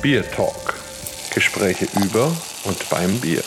[0.00, 0.74] Bier Talk.
[1.34, 2.30] Gespräche über
[2.64, 3.42] und beim Bier.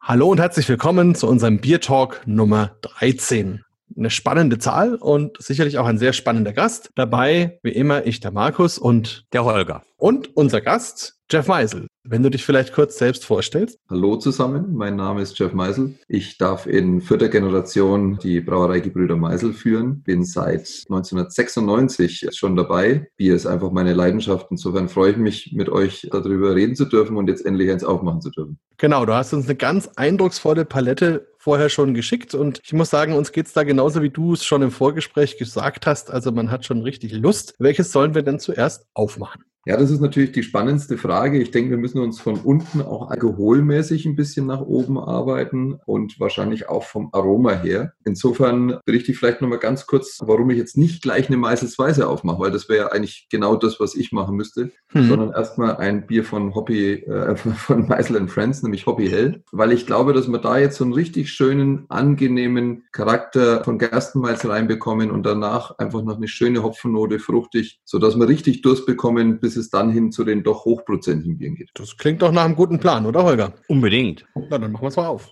[0.00, 3.62] Hallo und herzlich willkommen zu unserem Bier Talk Nummer 13.
[3.96, 6.90] Eine spannende Zahl und sicherlich auch ein sehr spannender Gast.
[6.94, 9.82] Dabei, wie immer, ich, der Markus und der Holger.
[9.96, 11.86] Und unser Gast, Jeff Meisel.
[12.04, 13.78] Wenn du dich vielleicht kurz selbst vorstellst.
[13.88, 15.94] Hallo zusammen, mein Name ist Jeff Meisel.
[16.08, 20.02] Ich darf in vierter Generation die Brauerei Gebrüder Meisel führen.
[20.02, 23.08] Bin seit 1996 schon dabei.
[23.16, 24.48] Bier ist einfach meine Leidenschaft.
[24.50, 28.20] Insofern freue ich mich, mit euch darüber reden zu dürfen und jetzt endlich eins aufmachen
[28.20, 28.58] zu dürfen.
[28.76, 33.14] Genau, du hast uns eine ganz eindrucksvolle Palette vorher schon geschickt und ich muss sagen,
[33.14, 36.08] uns geht es da genauso, wie du es schon im Vorgespräch gesagt hast.
[36.08, 37.56] Also man hat schon richtig Lust.
[37.58, 39.44] Welches sollen wir denn zuerst aufmachen?
[39.64, 41.40] Ja, das ist natürlich die spannendste Frage.
[41.40, 46.18] Ich denke, wir müssen uns von unten auch alkoholmäßig ein bisschen nach oben arbeiten und
[46.18, 47.92] wahrscheinlich auch vom Aroma her.
[48.04, 52.40] Insofern berichte ich vielleicht nochmal ganz kurz, warum ich jetzt nicht gleich eine Meißelsweise aufmache,
[52.40, 55.08] weil das wäre ja eigentlich genau das, was ich machen müsste, hm.
[55.08, 59.86] sondern erstmal ein Bier von Hoppy, äh, von Meisel Friends, nämlich Hoppy Hell, weil ich
[59.86, 65.22] glaube, dass wir da jetzt so einen richtig schönen, angenehmen Charakter von Gerstenmalz reinbekommen und
[65.22, 69.70] danach einfach noch eine schöne Hopfennote, fruchtig, sodass wir richtig Durst bekommen, bis bis es
[69.70, 71.70] dann hin zu den doch hochprozentigen Bieren geht.
[71.74, 73.52] Das klingt doch nach einem guten Plan, oder Holger?
[73.68, 74.24] Unbedingt.
[74.34, 75.28] Na, dann machen wir es mal auf.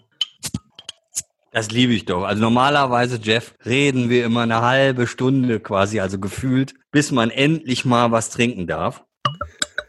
[1.53, 2.25] Das liebe ich doch.
[2.25, 7.85] Also normalerweise, Jeff, reden wir immer eine halbe Stunde quasi, also gefühlt, bis man endlich
[7.85, 9.05] mal was trinken darf.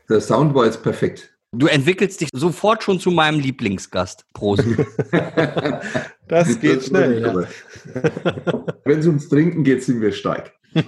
[0.09, 1.33] Der Sound war jetzt perfekt.
[1.51, 4.25] Du entwickelst dich sofort schon zu meinem Lieblingsgast.
[4.33, 4.63] Prost.
[6.27, 7.21] das geht das schnell.
[7.21, 7.33] Ja.
[8.85, 10.53] Wenn es ums Trinken geht, sind wir stark.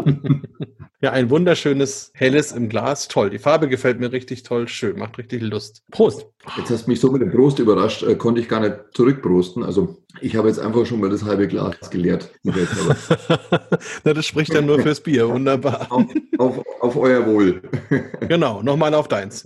[1.04, 3.10] Ja, ein wunderschönes helles im Glas.
[3.10, 3.30] Toll.
[3.30, 4.70] Die Farbe gefällt mir richtig toll.
[4.70, 4.98] Schön.
[4.98, 5.84] Macht richtig Lust.
[5.92, 6.28] Prost.
[6.56, 9.64] Jetzt hast du mich so mit dem Prost überrascht, äh, konnte ich gar nicht zurückprosten.
[9.64, 12.32] Also ich habe jetzt einfach schon mal das halbe Glas geleert.
[12.44, 15.28] Na, das spricht dann nur fürs Bier.
[15.28, 15.92] Wunderbar.
[15.92, 16.06] Auf,
[16.38, 17.62] auf, auf euer Wohl.
[18.30, 18.64] genau.
[18.64, 19.44] Nochmal auf deins.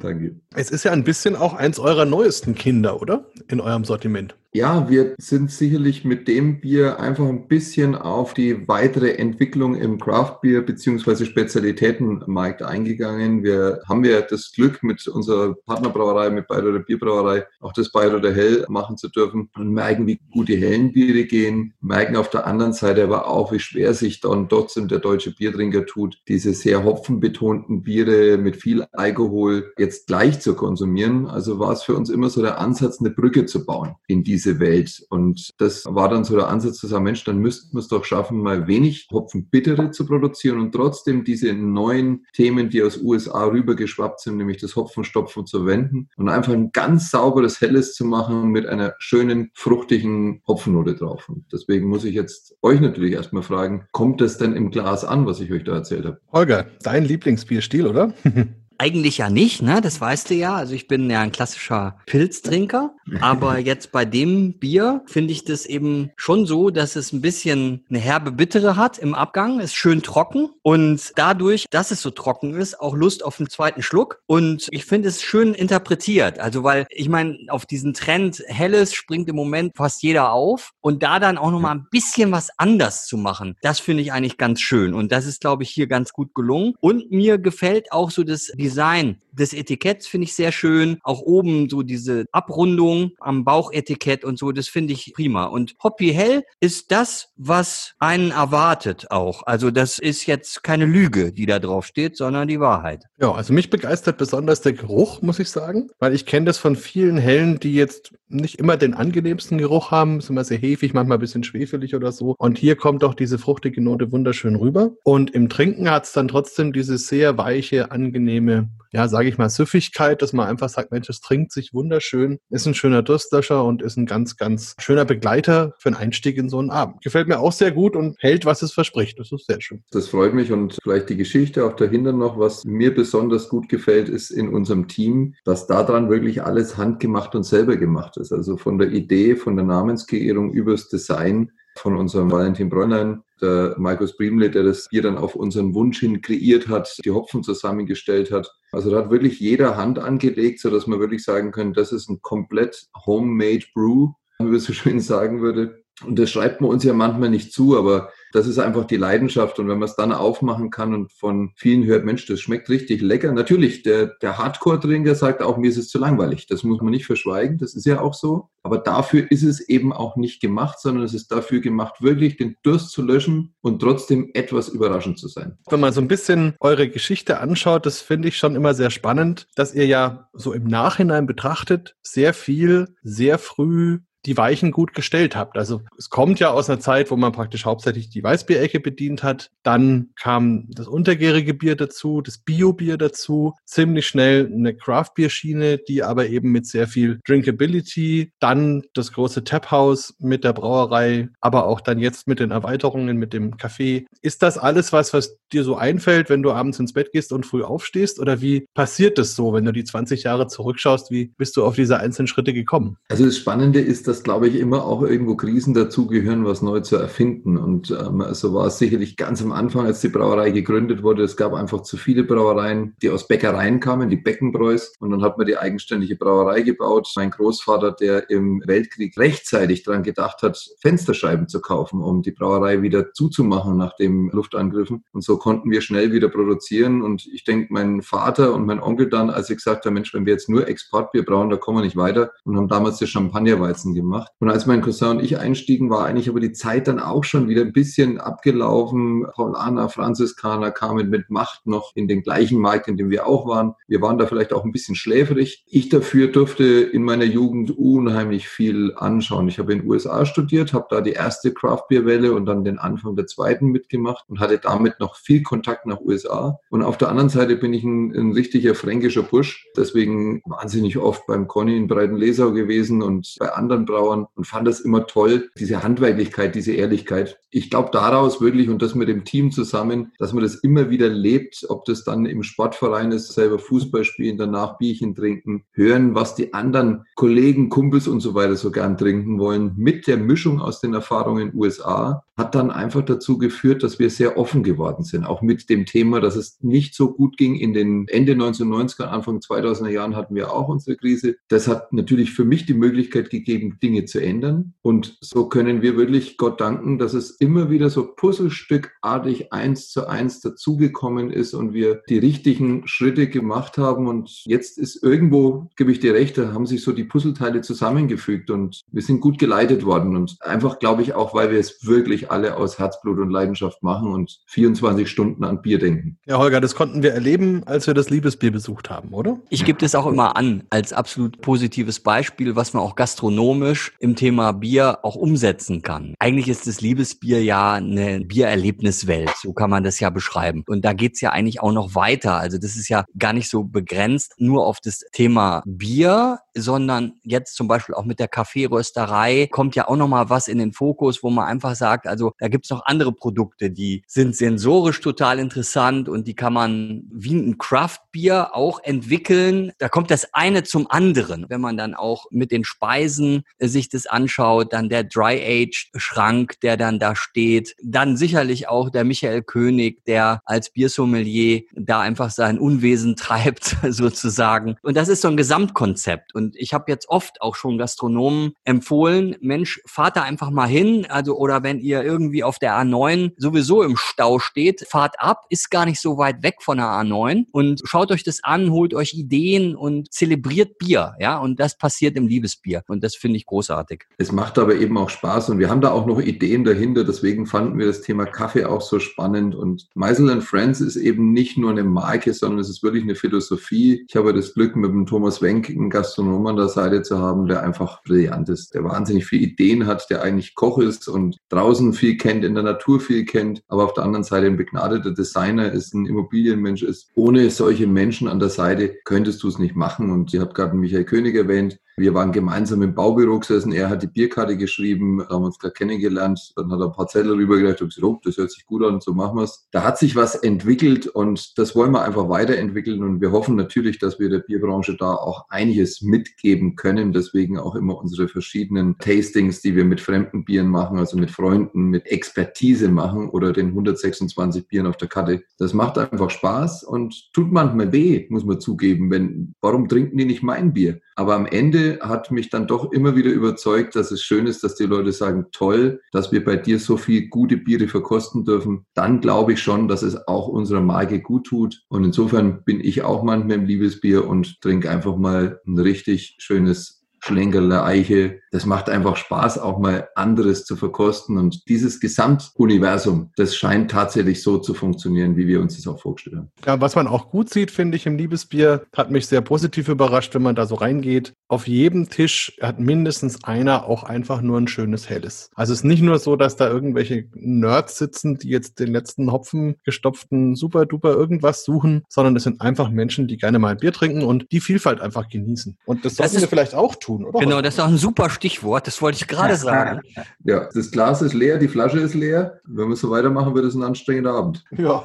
[0.00, 0.36] Danke.
[0.54, 3.26] Es ist ja ein bisschen auch eins eurer neuesten Kinder, oder?
[3.48, 4.36] In eurem Sortiment.
[4.54, 9.98] Ja, wir sind sicherlich mit dem Bier einfach ein bisschen auf die weitere Entwicklung im
[9.98, 13.42] Craft-Bier beziehungsweise Spezialitätenmarkt eingegangen.
[13.44, 18.66] Wir haben ja das Glück, mit unserer Partnerbrauerei, mit Bayreuther Bierbrauerei, auch das Bayreuther Hell
[18.68, 22.74] machen zu dürfen und merken, wie gut die hellen Biere gehen, merken auf der anderen
[22.74, 27.84] Seite aber auch, wie schwer sich dann trotzdem der deutsche Biertrinker tut, diese sehr hopfenbetonten
[27.84, 31.26] Biere mit viel Alkohol jetzt gleich zu konsumieren.
[31.26, 34.41] Also war es für uns immer so der Ansatz, eine Brücke zu bauen in diese
[34.42, 35.04] diese Welt.
[35.08, 38.04] Und das war dann so der Ansatz zu sagen, Mensch, dann müssten wir es doch
[38.04, 44.20] schaffen, mal wenig Hopfenbittere zu produzieren und trotzdem diese neuen Themen, die aus USA rübergeschwappt
[44.20, 48.66] sind, nämlich das Hopfenstopfen zu wenden und einfach ein ganz sauberes Helles zu machen mit
[48.66, 51.28] einer schönen, fruchtigen Hopfennote drauf.
[51.28, 55.26] Und deswegen muss ich jetzt euch natürlich erstmal fragen, kommt das denn im Glas an,
[55.26, 56.20] was ich euch da erzählt habe?
[56.32, 58.12] Holger, dein Lieblingsbierstil, oder?
[58.82, 59.80] Eigentlich ja nicht, ne?
[59.80, 60.56] Das weißt du ja.
[60.56, 62.92] Also ich bin ja ein klassischer Pilztrinker.
[63.20, 67.84] Aber jetzt bei dem Bier finde ich das eben schon so, dass es ein bisschen
[67.88, 69.60] eine herbe Bittere hat im Abgang.
[69.60, 70.48] Ist schön trocken.
[70.62, 74.18] Und dadurch, dass es so trocken ist, auch Lust auf einen zweiten Schluck.
[74.26, 76.40] Und ich finde es schön interpretiert.
[76.40, 80.72] Also weil, ich meine, auf diesen Trend Helles springt im Moment fast jeder auf.
[80.80, 84.38] Und da dann auch nochmal ein bisschen was anders zu machen, das finde ich eigentlich
[84.38, 84.92] ganz schön.
[84.92, 86.74] Und das ist, glaube ich, hier ganz gut gelungen.
[86.80, 90.98] Und mir gefällt auch so das, Design des Etiketts finde ich sehr schön.
[91.02, 95.44] Auch oben so diese Abrundung am Bauchetikett und so, das finde ich prima.
[95.44, 99.42] Und Hoppy Hell ist das, was einen erwartet auch.
[99.46, 103.04] Also das ist jetzt keine Lüge, die da drauf steht, sondern die Wahrheit.
[103.18, 106.76] Ja, also mich begeistert besonders der Geruch, muss ich sagen, weil ich kenne das von
[106.76, 111.18] vielen Hellen, die jetzt nicht immer den angenehmsten Geruch haben, sind immer sehr hefig, manchmal
[111.18, 112.34] ein bisschen schwefelig oder so.
[112.38, 114.92] Und hier kommt auch diese fruchtige Note wunderschön rüber.
[115.04, 119.48] Und im Trinken hat es dann trotzdem diese sehr weiche, angenehme ja, sage ich mal,
[119.48, 123.82] Süffigkeit, dass man einfach sagt, Mensch, es trinkt sich wunderschön, ist ein schöner Durstlöscher und
[123.82, 127.02] ist ein ganz, ganz schöner Begleiter für einen Einstieg in so einen Abend.
[127.02, 129.18] Gefällt mir auch sehr gut und hält, was es verspricht.
[129.18, 129.82] Das ist sehr schön.
[129.90, 134.08] Das freut mich und vielleicht die Geschichte auch dahinter noch, was mir besonders gut gefällt,
[134.08, 138.32] ist in unserem Team, dass daran wirklich alles handgemacht und selber gemacht ist.
[138.32, 144.16] Also von der Idee, von der Namenskreierung übers Design von unserem Valentin Bräunlein, der Markus
[144.16, 148.50] Briemle, der das Bier dann auf unseren Wunsch hin kreiert hat, die Hopfen zusammengestellt hat.
[148.72, 152.20] Also da hat wirklich jeder Hand angelegt, sodass man wirklich sagen kann, das ist ein
[152.22, 155.81] komplett homemade Brew, wie man so schön sagen würde.
[156.04, 159.58] Und das schreibt man uns ja manchmal nicht zu, aber Das ist einfach die Leidenschaft.
[159.58, 163.02] Und wenn man es dann aufmachen kann und von vielen hört, Mensch, das schmeckt richtig
[163.02, 163.30] lecker.
[163.32, 166.46] Natürlich, der, der Hardcore-Trinker sagt auch, mir ist es zu langweilig.
[166.46, 167.58] Das muss man nicht verschweigen.
[167.58, 168.48] Das ist ja auch so.
[168.62, 172.56] Aber dafür ist es eben auch nicht gemacht, sondern es ist dafür gemacht, wirklich den
[172.62, 175.58] Durst zu löschen und trotzdem etwas überraschend zu sein.
[175.68, 179.48] Wenn man so ein bisschen eure Geschichte anschaut, das finde ich schon immer sehr spannend,
[179.56, 185.36] dass ihr ja so im Nachhinein betrachtet sehr viel, sehr früh die Weichen gut gestellt
[185.36, 185.56] habt.
[185.56, 189.50] Also es kommt ja aus einer Zeit, wo man praktisch hauptsächlich die Weißbierecke bedient hat.
[189.62, 196.28] Dann kam das untergärige Bier dazu, das Bio-Bier dazu, ziemlich schnell eine Craft-Bier-Schiene, die aber
[196.28, 201.98] eben mit sehr viel Drinkability, dann das große Tap-House mit der Brauerei, aber auch dann
[201.98, 204.04] jetzt mit den Erweiterungen, mit dem Café.
[204.20, 207.46] Ist das alles was, was dir so einfällt, wenn du abends ins Bett gehst und
[207.46, 208.20] früh aufstehst?
[208.20, 211.10] Oder wie passiert das so, wenn du die 20 Jahre zurückschaust?
[211.10, 212.96] Wie bist du auf diese einzelnen Schritte gekommen?
[213.08, 216.96] Also das Spannende ist, dass, glaube ich, immer auch irgendwo Krisen dazugehören, was neu zu
[216.96, 217.56] erfinden.
[217.56, 221.22] Und ähm, so war es sicherlich ganz am Anfang, als die Brauerei gegründet wurde.
[221.22, 224.92] Es gab einfach zu viele Brauereien, die aus Bäckereien kamen, die Beckenbräus.
[225.00, 227.10] Und dann hat man die eigenständige Brauerei gebaut.
[227.16, 232.82] Mein Großvater, der im Weltkrieg rechtzeitig daran gedacht hat, Fensterscheiben zu kaufen, um die Brauerei
[232.82, 235.04] wieder zuzumachen nach den Luftangriffen.
[235.12, 237.02] Und so konnten wir schnell wieder produzieren.
[237.02, 240.26] Und ich denke, mein Vater und mein Onkel dann, als ich gesagt habe, Mensch, wenn
[240.26, 242.32] wir jetzt nur Exportbier brauen, da kommen wir nicht weiter.
[242.44, 244.01] Und haben damals das Champagnerweizen gemacht.
[244.40, 247.48] Und als mein Cousin und ich einstiegen, war eigentlich aber die Zeit dann auch schon
[247.48, 249.26] wieder ein bisschen abgelaufen.
[249.34, 253.74] Paulaner, Franziskaner kamen mit Macht noch in den gleichen Markt, in dem wir auch waren.
[253.88, 255.64] Wir waren da vielleicht auch ein bisschen schläfrig.
[255.66, 259.48] Ich dafür durfte in meiner Jugend unheimlich viel anschauen.
[259.48, 262.64] Ich habe in den USA studiert, habe da die erste Craft Beer Welle und dann
[262.64, 266.58] den Anfang der zweiten mitgemacht und hatte damit noch viel Kontakt nach USA.
[266.70, 269.66] Und auf der anderen Seite bin ich ein, ein richtiger fränkischer Busch.
[269.76, 274.80] Deswegen wahnsinnig oft beim Conny in Breitenlesau gewesen und bei anderen Brauern und fand das
[274.80, 277.38] immer toll, diese Handwerklichkeit, diese Ehrlichkeit.
[277.50, 281.08] Ich glaube daraus wirklich und das mit dem Team zusammen, dass man das immer wieder
[281.08, 286.34] lebt, ob das dann im Sportverein ist, selber Fußball spielen, danach Bierchen trinken, hören, was
[286.34, 290.80] die anderen Kollegen, Kumpels und so weiter so gern trinken wollen, mit der Mischung aus
[290.80, 295.04] den Erfahrungen in den USA, hat dann einfach dazu geführt, dass wir sehr offen geworden
[295.04, 297.56] sind, auch mit dem Thema, dass es nicht so gut ging.
[297.56, 301.36] In den Ende 1990er, Anfang 2000er Jahren hatten wir auch unsere Krise.
[301.48, 304.74] Das hat natürlich für mich die Möglichkeit gegeben, Dinge zu ändern.
[304.82, 310.06] Und so können wir wirklich Gott danken, dass es immer wieder so puzzlestückartig eins zu
[310.06, 314.06] eins dazugekommen ist und wir die richtigen Schritte gemacht haben.
[314.06, 318.50] Und jetzt ist irgendwo, gebe ich dir recht, da haben sich so die Puzzleteile zusammengefügt
[318.50, 320.16] und wir sind gut geleitet worden.
[320.16, 324.12] Und einfach glaube ich auch, weil wir es wirklich alle aus Herzblut und Leidenschaft machen
[324.12, 326.18] und 24 Stunden an Bier denken.
[326.26, 329.40] Ja, Holger, das konnten wir erleben, als wir das Liebesbier besucht haben, oder?
[329.50, 334.16] Ich gebe das auch immer an als absolut positives Beispiel, was man auch gastronomisch im
[334.16, 336.14] Thema Bier auch umsetzen kann.
[336.18, 340.64] Eigentlich ist das Liebesbier ja eine Biererlebniswelt, so kann man das ja beschreiben.
[340.66, 342.36] Und da geht's ja eigentlich auch noch weiter.
[342.36, 347.56] Also das ist ja gar nicht so begrenzt nur auf das Thema Bier, sondern jetzt
[347.56, 351.22] zum Beispiel auch mit der Kaffeerösterei kommt ja auch noch mal was in den Fokus,
[351.22, 356.08] wo man einfach sagt, also da gibt's noch andere Produkte, die sind sensorisch total interessant
[356.08, 359.72] und die kann man wie ein Craft-Bier auch entwickeln.
[359.78, 361.46] Da kommt das eine zum anderen.
[361.48, 366.98] Wenn man dann auch mit den Speisen sich das anschaut, dann der Dry-Age-Schrank, der dann
[366.98, 373.16] da steht, dann sicherlich auch der Michael König, der als Biersommelier da einfach sein Unwesen
[373.22, 374.76] treibt, sozusagen.
[374.82, 376.34] Und das ist so ein Gesamtkonzept.
[376.34, 381.06] Und ich habe jetzt oft auch schon Gastronomen empfohlen, Mensch, fahrt da einfach mal hin.
[381.08, 385.70] Also, oder wenn ihr irgendwie auf der A9 sowieso im Stau steht, fahrt ab, ist
[385.70, 389.14] gar nicht so weit weg von der A9 und schaut euch das an, holt euch
[389.14, 391.14] Ideen und zelebriert Bier.
[391.18, 392.82] Ja, und das passiert im Liebesbier.
[392.88, 394.04] Und das finde ich großartig.
[394.16, 397.04] Es macht aber eben auch Spaß und wir haben da auch noch Ideen dahinter.
[397.04, 399.54] Deswegen fanden wir das Thema Kaffee auch so spannend.
[399.54, 404.06] Und Meisel Friends ist eben nicht nur eine Marke, sondern es ist wirklich eine Philosophie.
[404.08, 407.46] Ich habe das Glück, mit dem Thomas Wenk einen Gastronom an der Seite zu haben,
[407.46, 411.92] der einfach brillant ist, der wahnsinnig viele Ideen hat, der eigentlich Koch ist und draußen
[411.92, 415.70] viel kennt, in der Natur viel kennt, aber auf der anderen Seite ein begnadeter Designer
[415.70, 417.10] ist, ein Immobilienmensch ist.
[417.14, 420.10] Ohne solche Menschen an der Seite könntest du es nicht machen.
[420.10, 423.72] Und ihr habt gerade Michael König erwähnt, wir waren gemeinsam im Baubüro gesessen.
[423.72, 426.52] Er hat die Bierkarte geschrieben, haben uns gerade kennengelernt.
[426.56, 429.00] Dann hat er ein paar Zettel rübergelegt und gesagt, oh, das hört sich gut an,
[429.00, 429.66] so machen wir es.
[429.70, 433.02] Da hat sich was entwickelt und das wollen wir einfach weiterentwickeln.
[433.02, 437.12] Und wir hoffen natürlich, dass wir der Bierbranche da auch einiges mitgeben können.
[437.12, 441.84] Deswegen auch immer unsere verschiedenen Tastings, die wir mit fremden Bieren machen, also mit Freunden,
[441.84, 445.42] mit Expertise machen oder den 126 Bieren auf der Karte.
[445.58, 449.10] Das macht einfach Spaß und tut manchmal weh, muss man zugeben.
[449.10, 451.00] Wenn, warum trinken die nicht mein Bier?
[451.14, 454.64] Aber am Ende hat mich dann doch immer wieder wieder überzeugt, dass es schön ist,
[454.64, 458.86] dass die Leute sagen, toll, dass wir bei dir so viel gute Biere verkosten dürfen.
[458.94, 461.82] Dann glaube ich schon, dass es auch unserer Marke gut tut.
[461.88, 467.01] Und insofern bin ich auch manchmal im Liebesbier und trinke einfach mal ein richtig schönes
[467.24, 468.40] Schlenkerle Eiche.
[468.50, 471.38] Das macht einfach Spaß, auch mal anderes zu verkosten.
[471.38, 476.36] Und dieses Gesamtuniversum, das scheint tatsächlich so zu funktionieren, wie wir uns das auch vorgestellt
[476.36, 476.50] haben.
[476.66, 480.34] Ja, was man auch gut sieht, finde ich, im Liebesbier, hat mich sehr positiv überrascht,
[480.34, 481.34] wenn man da so reingeht.
[481.48, 485.50] Auf jedem Tisch hat mindestens einer auch einfach nur ein schönes Helles.
[485.54, 489.30] Also es ist nicht nur so, dass da irgendwelche Nerds sitzen, die jetzt den letzten
[489.30, 493.76] Hopfen gestopften super duper irgendwas suchen, sondern es sind einfach Menschen, die gerne mal ein
[493.78, 495.78] Bier trinken und die Vielfalt einfach genießen.
[495.86, 497.38] Und das sollten Das ist- wir vielleicht auch tun, oder?
[497.40, 498.86] Genau, das ist auch ein super Stichwort.
[498.86, 500.00] Das wollte ich gerade sagen.
[500.44, 502.60] Ja, das Glas ist leer, die Flasche ist leer.
[502.64, 504.64] Wenn wir so weitermachen, wird es ein anstrengender Abend.
[504.76, 505.04] Ja,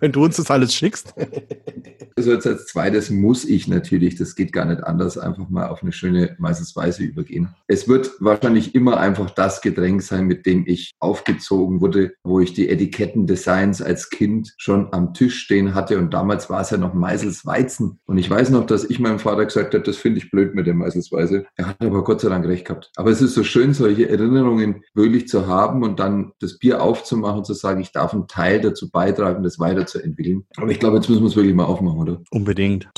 [0.00, 1.14] wenn du uns das alles schickst.
[2.16, 5.82] Also jetzt als zweites muss ich natürlich, das geht gar nicht anders, einfach mal auf
[5.82, 7.48] eine schöne meistens Weiße übergehen.
[7.66, 12.54] Es wird wahrscheinlich immer einfach das Getränk sein, mit dem ich aufgezogen wurde, wo ich
[12.54, 16.94] die Etikettendesigns als Kind schon am Tisch stehen hatte und damals war es ja noch
[16.94, 17.98] Meißels Weizen.
[18.06, 20.68] Und ich weiß noch, dass ich meinem Vater gesagt habe, das finde ich blöd mit
[20.68, 21.43] dem Meißels Weiße.
[21.56, 22.90] Er hat aber Gott sei Dank recht gehabt.
[22.96, 27.38] Aber es ist so schön, solche Erinnerungen wirklich zu haben und dann das Bier aufzumachen
[27.38, 30.46] und zu sagen, ich darf einen Teil dazu beitragen, das weiterzuentwickeln.
[30.56, 32.20] Aber ich glaube, jetzt müssen wir es wirklich mal aufmachen, oder?
[32.30, 32.88] Unbedingt.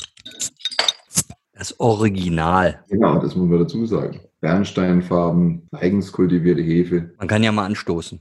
[1.53, 2.83] Das Original.
[2.87, 4.19] Genau, das muss man dazu sagen.
[4.41, 7.11] Bernsteinfarben, eigens kultivierte Hefe.
[7.17, 8.19] Man kann ja mal anstoßen.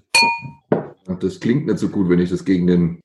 [1.20, 3.00] Das klingt nicht so gut, wenn ich das gegen den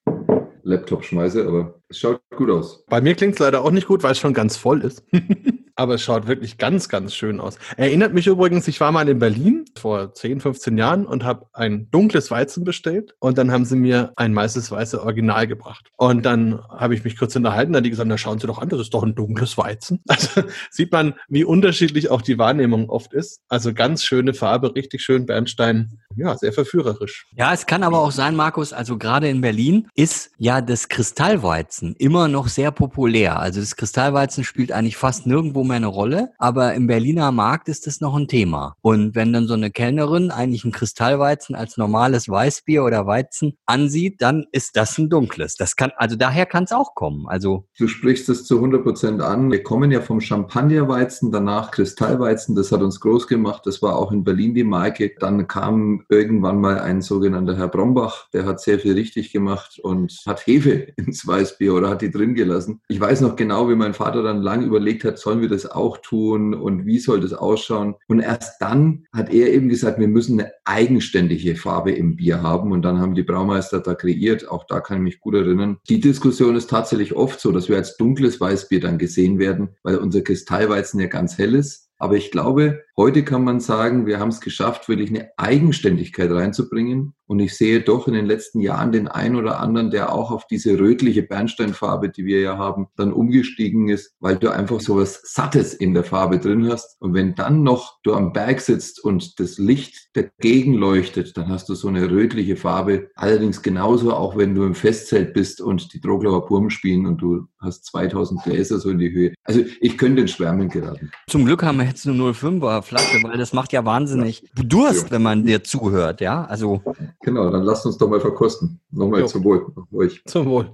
[0.63, 2.85] Laptop schmeiße, aber es schaut gut aus.
[2.87, 5.03] Bei mir klingt es leider auch nicht gut, weil es schon ganz voll ist.
[5.75, 7.57] Aber es schaut wirklich ganz, ganz schön aus.
[7.75, 11.89] Erinnert mich übrigens, ich war mal in Berlin vor 10, 15 Jahren und habe ein
[11.89, 15.89] dunkles Weizen bestellt und dann haben sie mir ein weißes Weiße Original gebracht.
[15.97, 18.59] Und dann habe ich mich kurz unterhalten, da hat die gesagt, na schauen Sie doch
[18.59, 20.03] an, das ist doch ein dunkles Weizen.
[20.11, 23.41] Also sieht man, wie unterschiedlich auch die Wahrnehmung oft ist.
[23.47, 25.99] Also ganz schöne Farbe, richtig schön Bernstein.
[26.15, 27.25] Ja, sehr verführerisch.
[27.35, 31.95] Ja, es kann aber auch sein, Markus, also gerade in Berlin ist ja das Kristallweizen
[31.97, 33.39] immer noch sehr populär.
[33.39, 37.87] Also das Kristallweizen spielt eigentlich fast nirgendwo mehr eine Rolle, aber im Berliner Markt ist
[37.87, 38.75] das noch ein Thema.
[38.81, 44.21] Und wenn dann so eine Kellnerin eigentlich ein Kristallweizen als normales Weißbier oder Weizen ansieht,
[44.21, 45.55] dann ist das ein dunkles.
[45.55, 47.27] Das kann, also daher kann es auch kommen.
[47.27, 49.51] Also Du sprichst es zu 100 Prozent an.
[49.51, 52.55] Wir kommen ja vom Champagnerweizen, danach Kristallweizen.
[52.55, 53.65] Das hat uns groß gemacht.
[53.65, 55.11] Das war auch in Berlin die Marke.
[55.19, 58.29] Dann kam irgendwann mal ein sogenannter Herr Brombach.
[58.33, 62.35] Der hat sehr viel richtig gemacht und hat Hefe ins Weißbier oder hat die drin
[62.35, 62.81] gelassen.
[62.87, 65.97] Ich weiß noch genau, wie mein Vater dann lang überlegt hat, sollen wir das auch
[65.97, 67.95] tun und wie soll das ausschauen?
[68.07, 72.71] Und erst dann hat er eben gesagt, wir müssen eine eigenständige Farbe im Bier haben.
[72.71, 74.47] Und dann haben die Braumeister da kreiert.
[74.49, 75.77] Auch da kann ich mich gut erinnern.
[75.89, 79.97] Die Diskussion ist tatsächlich oft so, dass wir als dunkles Weißbier dann gesehen werden, weil
[79.97, 81.89] unser Kristallweizen ja ganz hell ist.
[81.97, 87.15] Aber ich glaube, heute kann man sagen, wir haben es geschafft, wirklich eine Eigenständigkeit reinzubringen.
[87.25, 90.47] Und ich sehe doch in den letzten Jahren den einen oder anderen, der auch auf
[90.47, 95.21] diese rötliche Bernsteinfarbe, die wir ja haben, dann umgestiegen ist, weil du einfach so was
[95.23, 96.97] Sattes in der Farbe drin hast.
[96.99, 101.69] Und wenn dann noch du am Berg sitzt und das Licht dagegen leuchtet, dann hast
[101.69, 103.09] du so eine rötliche Farbe.
[103.15, 107.47] Allerdings genauso auch, wenn du im Festzelt bist und die Droglauer Burm spielen und du
[107.61, 109.33] hast 2000 Gläser so in die Höhe.
[109.45, 111.11] Also ich könnte in Schwärmen geraten.
[111.27, 115.21] zum Glück haben wir jetzt eine 05er Flasche, weil das macht ja wahnsinnig Durst, wenn
[115.21, 116.43] man dir zuhört, ja.
[116.43, 116.81] Also
[117.21, 118.81] Genau, dann lasst uns doch mal verkosten.
[118.91, 119.27] Nochmal Jo.
[119.27, 119.65] zum Wohl.
[119.93, 120.21] Euch.
[120.25, 120.73] Zum Wohl.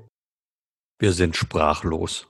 [0.98, 2.28] wir sind sprachlos.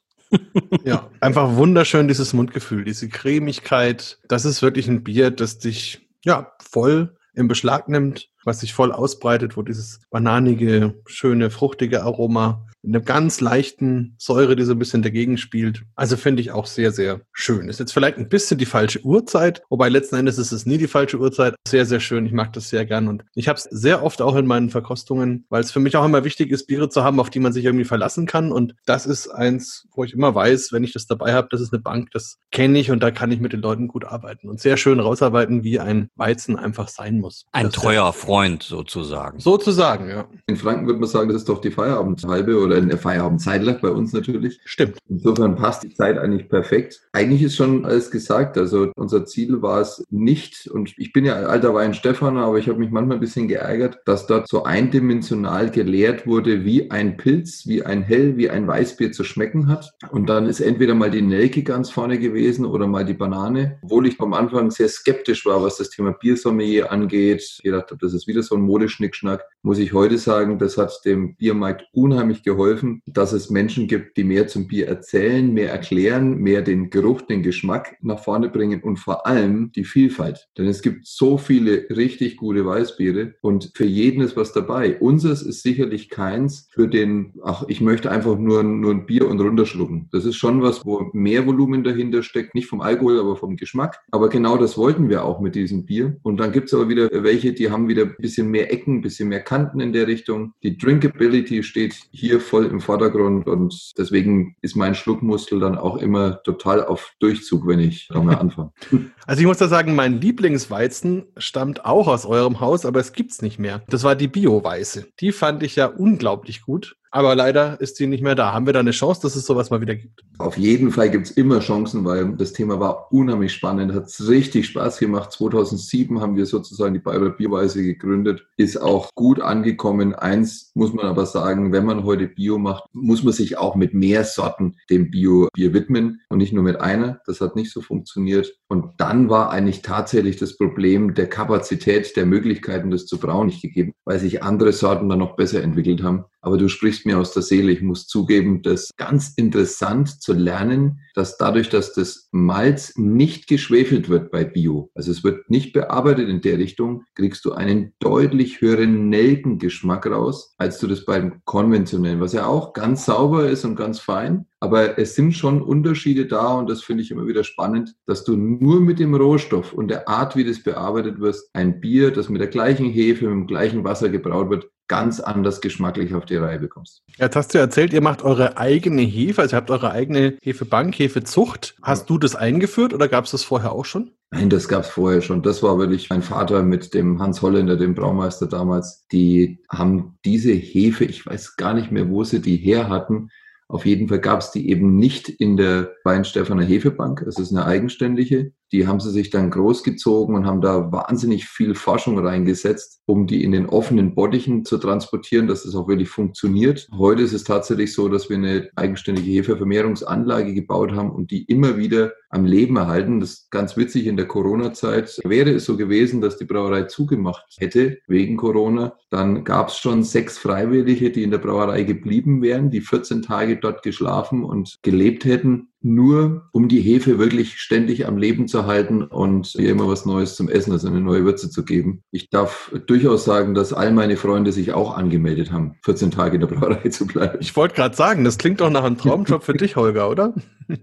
[0.84, 4.20] Ja, einfach wunderschön dieses Mundgefühl, diese Cremigkeit.
[4.28, 8.92] Das ist wirklich ein Bier, das dich ja voll im Beschlag nimmt, was sich voll
[8.92, 14.80] ausbreitet, wo dieses bananige, schöne, fruchtige Aroma mit einer ganz leichten Säure, die so ein
[14.80, 15.84] bisschen dagegen spielt.
[15.96, 17.68] Also finde ich auch sehr, sehr schön.
[17.68, 20.88] Ist jetzt vielleicht ein bisschen die falsche Uhrzeit, wobei letzten Endes ist es nie die
[20.88, 21.56] falsche Uhrzeit.
[21.68, 22.26] Sehr, sehr schön.
[22.26, 25.46] Ich mag das sehr gern und ich habe es sehr oft auch in meinen Verkostungen,
[25.50, 27.66] weil es für mich auch immer wichtig ist, Biere zu haben, auf die man sich
[27.66, 28.52] irgendwie verlassen kann.
[28.54, 31.74] Und das ist eins, wo ich immer weiß, wenn ich das dabei habe, das ist
[31.74, 34.62] eine Bank, das kenne ich und da kann ich mit den Leuten gut arbeiten und
[34.62, 37.46] sehr schön rausarbeiten, wie ein Weizen einfach sein muss.
[37.52, 39.40] Ein Das- treuer Freund sozusagen.
[39.42, 40.26] Sozusagen, ja.
[40.48, 44.14] In Franken würde man sagen, das ist doch die Feierabendhalbe oder eine Feierabendzeitle bei uns
[44.14, 44.60] natürlich.
[44.66, 44.98] Stimmt.
[45.10, 47.02] Insofern passt die Zeit eigentlich perfekt.
[47.14, 48.58] Eigentlich ist schon alles gesagt.
[48.58, 52.68] Also unser Ziel war es nicht, und ich bin ja alter Wein Stefan, aber ich
[52.68, 57.68] habe mich manchmal ein bisschen geärgert, dass dort so eindimensional gelehrt wurde, wie ein Pilz,
[57.68, 59.94] wie ein Hell, wie ein Weißbier zu schmecken hat.
[60.12, 64.08] Und dann ist entweder mal die Nelke ganz vorne gewesen oder mal die Banane, obwohl
[64.08, 67.42] ich am Anfang sehr skeptisch war, was das Thema Biersommelier angeht.
[67.42, 69.44] Ich gedacht habe, das ist wieder so ein Modeschnickschnack.
[69.62, 72.57] muss ich heute sagen, das hat dem Biermarkt unheimlich geholfen,
[73.06, 77.44] dass es Menschen gibt, die mehr zum Bier erzählen, mehr erklären, mehr den Geruch, den
[77.44, 80.48] Geschmack nach vorne bringen und vor allem die Vielfalt.
[80.58, 85.00] Denn es gibt so viele richtig gute Weißbiere und für jeden ist was dabei.
[85.00, 89.40] Unseres ist sicherlich keins für den, ach, ich möchte einfach nur, nur ein Bier und
[89.40, 90.10] runterschlucken.
[90.12, 94.00] Das ist schon was, wo mehr Volumen dahinter steckt, nicht vom Alkohol, aber vom Geschmack.
[94.12, 96.18] Aber genau das wollten wir auch mit diesem Bier.
[96.24, 99.02] Und dann gibt es aber wieder welche, die haben wieder ein bisschen mehr Ecken, ein
[99.02, 100.54] bisschen mehr Kanten in der Richtung.
[100.64, 106.42] Die Drinkability steht hier voll im Vordergrund und deswegen ist mein Schluckmuskel dann auch immer
[106.44, 108.72] total auf Durchzug, wenn ich da mal anfange.
[109.28, 113.42] Also ich muss da sagen, mein Lieblingsweizen stammt auch aus eurem Haus, aber es gibt's
[113.42, 113.84] nicht mehr.
[113.90, 115.08] Das war die Bio-Weiße.
[115.20, 116.96] Die fand ich ja unglaublich gut.
[117.12, 118.54] Aber leider ist sie nicht mehr da.
[118.54, 120.24] Haben wir da eine Chance, dass es sowas mal wieder gibt?
[120.40, 124.68] Auf jeden Fall gibt es immer Chancen, weil das Thema war unheimlich spannend, hat richtig
[124.68, 125.32] Spaß gemacht.
[125.32, 130.14] 2007 haben wir sozusagen die Bayer Bierweise gegründet, ist auch gut angekommen.
[130.14, 133.94] Eins muss man aber sagen, wenn man heute Bio macht, muss man sich auch mit
[133.94, 137.22] mehr Sorten dem Bio-Bier widmen und nicht nur mit einer.
[137.26, 138.54] Das hat nicht so funktioniert.
[138.68, 143.62] Und dann war eigentlich tatsächlich das Problem der Kapazität, der Möglichkeiten, das zu brauen, nicht
[143.62, 146.26] gegeben, weil sich andere Sorten dann noch besser entwickelt haben.
[146.42, 147.72] Aber du sprichst mir aus der Seele.
[147.72, 154.10] Ich muss zugeben, das ganz interessant zu lernen, dass dadurch, dass das Malz nicht geschwefelt
[154.10, 158.62] wird bei Bio, also es wird nicht bearbeitet in der Richtung, kriegst du einen deutlich
[158.62, 163.76] höheren Nelkengeschmack raus, als du das beim konventionellen, was ja auch ganz sauber ist und
[163.76, 164.46] ganz fein.
[164.60, 168.36] Aber es sind schon Unterschiede da und das finde ich immer wieder spannend, dass du
[168.36, 172.42] nur mit dem Rohstoff und der Art, wie das bearbeitet wird, ein Bier, das mit
[172.42, 176.60] der gleichen Hefe, mit dem gleichen Wasser gebraut wird, ganz anders geschmacklich auf die Reihe
[176.60, 177.04] bekommst.
[177.18, 180.98] Jetzt hast du erzählt, ihr macht eure eigene Hefe, also ihr habt eure eigene Hefebank,
[180.98, 181.76] Hefezucht.
[181.82, 184.12] Hast du das eingeführt oder gab es das vorher auch schon?
[184.32, 185.42] Nein, das gab es vorher schon.
[185.42, 189.06] Das war wirklich mein Vater mit dem Hans Holländer, dem Braumeister damals.
[189.12, 193.30] Die haben diese Hefe, ich weiß gar nicht mehr, wo sie die her hatten,
[193.70, 197.22] auf jeden Fall gab es die eben nicht in der Weinstefaner Hefebank.
[197.24, 198.54] Es ist eine eigenständige.
[198.72, 203.44] Die haben sie sich dann großgezogen und haben da wahnsinnig viel Forschung reingesetzt, um die
[203.44, 206.88] in den offenen Bottichen zu transportieren, dass das auch wirklich funktioniert.
[206.98, 211.78] Heute ist es tatsächlich so, dass wir eine eigenständige Hefevermehrungsanlage gebaut haben und die immer
[211.78, 213.20] wieder am Leben erhalten.
[213.20, 215.20] Das ist ganz witzig in der Corona-Zeit.
[215.24, 220.04] Wäre es so gewesen, dass die Brauerei zugemacht hätte wegen Corona, dann gab es schon
[220.04, 225.26] sechs Freiwillige, die in der Brauerei geblieben wären, die 14 Tage dort geschlafen und gelebt
[225.26, 230.06] hätten nur um die Hefe wirklich ständig am Leben zu halten und ihr immer was
[230.06, 232.04] Neues zum Essen, also eine neue Würze zu geben.
[232.12, 236.42] Ich darf durchaus sagen, dass all meine Freunde sich auch angemeldet haben, 14 Tage in
[236.42, 237.38] der Brauerei zu bleiben.
[237.40, 240.34] Ich wollte gerade sagen, das klingt doch nach einem Traumjob für dich, Holger, oder?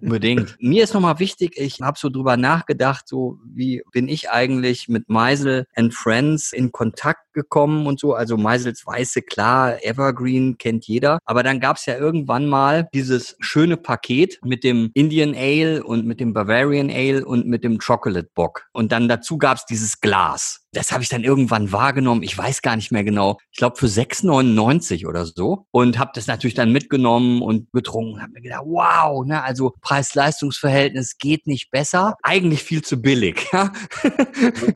[0.00, 0.56] Unbedingt.
[0.60, 5.08] Mir ist nochmal wichtig, ich habe so drüber nachgedacht, so wie bin ich eigentlich mit
[5.08, 8.14] Meisel and Friends in Kontakt gekommen und so.
[8.14, 11.18] Also Meisels Weiße, klar, Evergreen kennt jeder.
[11.24, 16.06] Aber dann gab es ja irgendwann mal dieses schöne Paket mit dem Indian Ale und
[16.06, 18.66] mit dem Bavarian Ale und mit dem Chocolate Bock.
[18.72, 22.22] Und dann dazu gab es dieses Glas das habe ich dann irgendwann wahrgenommen.
[22.22, 23.38] Ich weiß gar nicht mehr genau.
[23.50, 25.66] Ich glaube für 6,99 oder so.
[25.70, 28.20] Und habe das natürlich dann mitgenommen und getrunken.
[28.20, 32.16] Habe mir gedacht, wow, ne, also Preis-Leistungs-Verhältnis geht nicht besser.
[32.22, 33.72] Eigentlich viel zu billig, ja?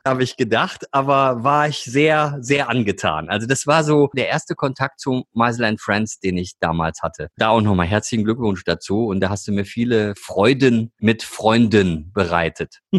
[0.06, 0.86] habe ich gedacht.
[0.92, 3.28] Aber war ich sehr, sehr angetan.
[3.28, 7.28] Also das war so der erste Kontakt zu Meisel Friends, den ich damals hatte.
[7.36, 9.06] Da auch nochmal herzlichen Glückwunsch dazu.
[9.06, 12.80] Und da hast du mir viele Freuden mit Freunden bereitet.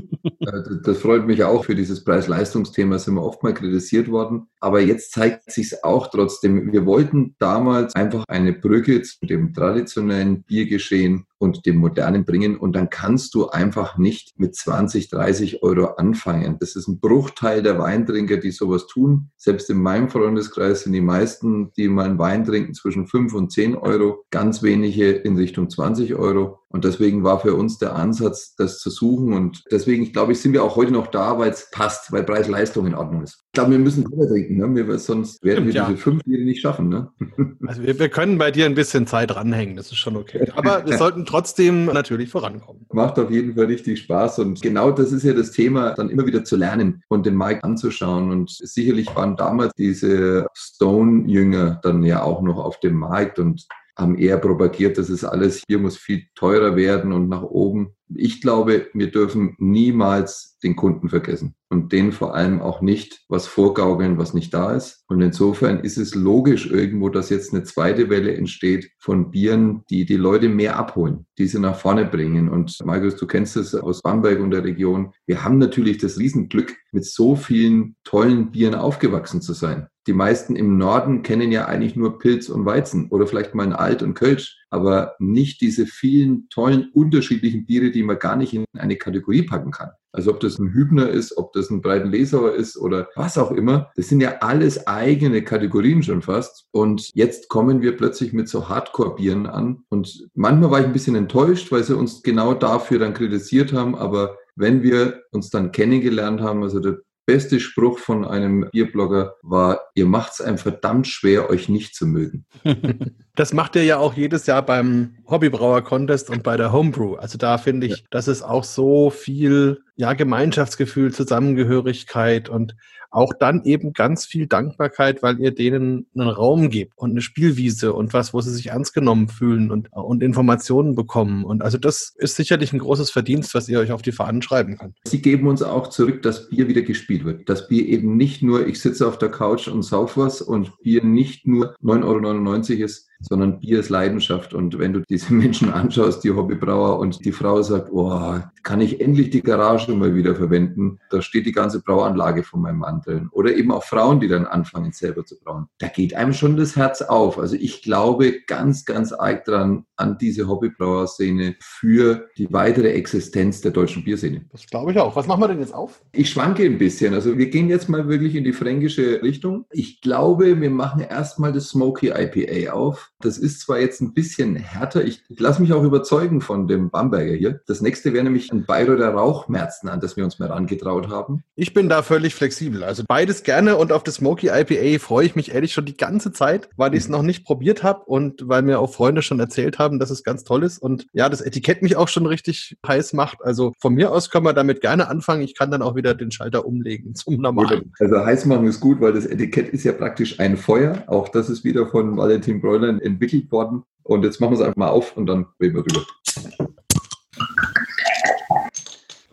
[0.86, 4.48] das freut mich auch für dieses Preis-Leistungsthema Thema sind wir oft mal kritisiert worden.
[4.60, 6.72] Aber jetzt zeigt sich es auch trotzdem.
[6.72, 12.58] Wir wollten damals einfach eine Brücke zu dem traditionellen Biergeschehen und dem Modernen bringen.
[12.58, 16.58] Und dann kannst du einfach nicht mit 20, 30 Euro anfangen.
[16.60, 19.32] Das ist ein Bruchteil der Weintrinker, die sowas tun.
[19.38, 23.52] Selbst in meinem Freundeskreis sind die meisten, die mal einen Wein trinken, zwischen 5 und
[23.52, 24.26] 10 Euro.
[24.30, 26.59] Ganz wenige in Richtung 20 Euro.
[26.72, 29.34] Und deswegen war für uns der Ansatz, das zu suchen.
[29.34, 32.86] Und deswegen, glaube ich, sind wir auch heute noch da, weil es passt, weil Preis-Leistung
[32.86, 33.44] in Ordnung ist.
[33.48, 34.88] Ich glaube, wir müssen drüber trinken, ne?
[34.88, 36.90] wir, sonst werden Stimmt, wir diese fünf Biere nicht schaffen.
[36.90, 37.10] Ne?
[37.68, 40.50] Also wir, wir können bei dir ein bisschen Zeit ranhängen, das ist schon okay.
[40.56, 42.86] Aber wir sollten trotzdem natürlich vorankommen.
[42.92, 46.26] Macht auf jeden Fall richtig Spaß und genau das ist ja das Thema, dann immer
[46.26, 48.32] wieder zu lernen und den Mike anzuschauen.
[48.32, 53.68] Und sicherlich waren damals diese Stone-Jünger dann ja auch noch auf dem Markt und
[54.00, 57.96] haben eher propagiert, dass es alles hier muss viel teurer werden und nach oben.
[58.16, 63.46] Ich glaube, wir dürfen niemals den Kunden vergessen und denen vor allem auch nicht was
[63.46, 65.04] vorgaukeln, was nicht da ist.
[65.08, 70.06] Und insofern ist es logisch irgendwo, dass jetzt eine zweite Welle entsteht von Bieren, die
[70.06, 72.50] die Leute mehr abholen, die sie nach vorne bringen.
[72.50, 75.12] Und Markus, du kennst es aus Bamberg und der Region.
[75.28, 80.56] Wir haben natürlich das Riesenglück, mit so vielen tollen Bieren aufgewachsen zu sein die meisten
[80.56, 84.16] im Norden kennen ja eigentlich nur Pilz und Weizen oder vielleicht mal ein Alt und
[84.16, 89.44] Kölsch, aber nicht diese vielen tollen unterschiedlichen Biere, die man gar nicht in eine Kategorie
[89.44, 89.92] packen kann.
[90.12, 93.52] Also ob das ein Hübner ist, ob das ein breiten Lesauer ist oder was auch
[93.52, 93.92] immer.
[93.96, 96.66] Das sind ja alles eigene Kategorien schon fast.
[96.72, 99.84] Und jetzt kommen wir plötzlich mit so Hardcore-Bieren an.
[99.90, 103.96] Und manchmal war ich ein bisschen enttäuscht, weil sie uns genau dafür dann kritisiert haben.
[103.96, 106.98] Aber wenn wir uns dann kennengelernt haben, also der
[107.30, 112.08] beste Spruch von einem Bierblogger war, ihr macht es einem verdammt schwer, euch nicht zu
[112.08, 112.48] mögen.
[113.40, 117.16] Das macht ihr ja auch jedes Jahr beim Hobbybrauer-Contest und bei der Homebrew.
[117.16, 118.06] Also da finde ich, ja.
[118.10, 122.76] dass es auch so viel ja, Gemeinschaftsgefühl, Zusammengehörigkeit und
[123.12, 127.94] auch dann eben ganz viel Dankbarkeit, weil ihr denen einen Raum gebt und eine Spielwiese
[127.94, 131.46] und was, wo sie sich ernst genommen fühlen und, und Informationen bekommen.
[131.46, 134.78] Und also das ist sicherlich ein großes Verdienst, was ihr euch auf die Fahnen schreiben
[134.78, 134.98] könnt.
[135.06, 137.48] Sie geben uns auch zurück, dass Bier wieder gespielt wird.
[137.48, 141.06] Dass Bier eben nicht nur, ich sitze auf der Couch und sauf was und Bier
[141.06, 144.54] nicht nur 9,99 Euro ist, sondern Bier ist Leidenschaft.
[144.54, 149.02] Und wenn du diese Menschen anschaust, die Hobbybrauer, und die Frau sagt, oh, kann ich
[149.02, 151.00] endlich die Garage mal wieder verwenden?
[151.10, 153.30] Da steht die ganze Brauanlage von meinem Mann drin.
[153.32, 155.68] Oder eben auch Frauen, die dann anfangen, selber zu brauen.
[155.80, 157.38] Da geht einem schon das Herz auf.
[157.38, 163.72] Also ich glaube ganz, ganz arg dran an diese Hobbybrauerszene für die weitere Existenz der
[163.72, 164.46] deutschen Bierszene.
[164.52, 165.16] Das glaube ich auch.
[165.16, 166.02] Was machen wir denn jetzt auf?
[166.12, 167.14] Ich schwanke ein bisschen.
[167.14, 169.66] Also wir gehen jetzt mal wirklich in die fränkische Richtung.
[169.72, 173.12] Ich glaube, wir machen erstmal das Smoky IPA auf.
[173.20, 176.90] Das ist zwar jetzt ein bisschen härter, ich, ich lasse mich auch überzeugen von dem
[176.90, 177.62] Bamberger hier.
[177.68, 181.44] Das nächste wäre nämlich ein Bayreuther Rauchmerzen, an das wir uns mal rangetraut haben.
[181.56, 182.84] Ich bin da völlig flexibel.
[182.84, 186.32] Also beides gerne und auf das Smoky IPA freue ich mich ehrlich schon die ganze
[186.32, 189.80] Zeit, weil ich es noch nicht probiert habe und weil mir auch Freunde schon erzählt
[189.80, 193.14] haben, dass es ganz toll ist und ja, das Etikett mich auch schon richtig heiß
[193.14, 193.40] macht.
[193.42, 195.42] Also von mir aus können wir damit gerne anfangen.
[195.42, 197.92] Ich kann dann auch wieder den Schalter umlegen zum normalen.
[198.00, 201.04] Also heiß machen ist gut, weil das Etikett ist ja praktisch ein Feuer.
[201.08, 203.84] Auch das ist wieder von Valentin Bräulein entwickelt worden.
[204.04, 206.06] Und jetzt machen wir es einfach mal auf und dann reden wir drüber.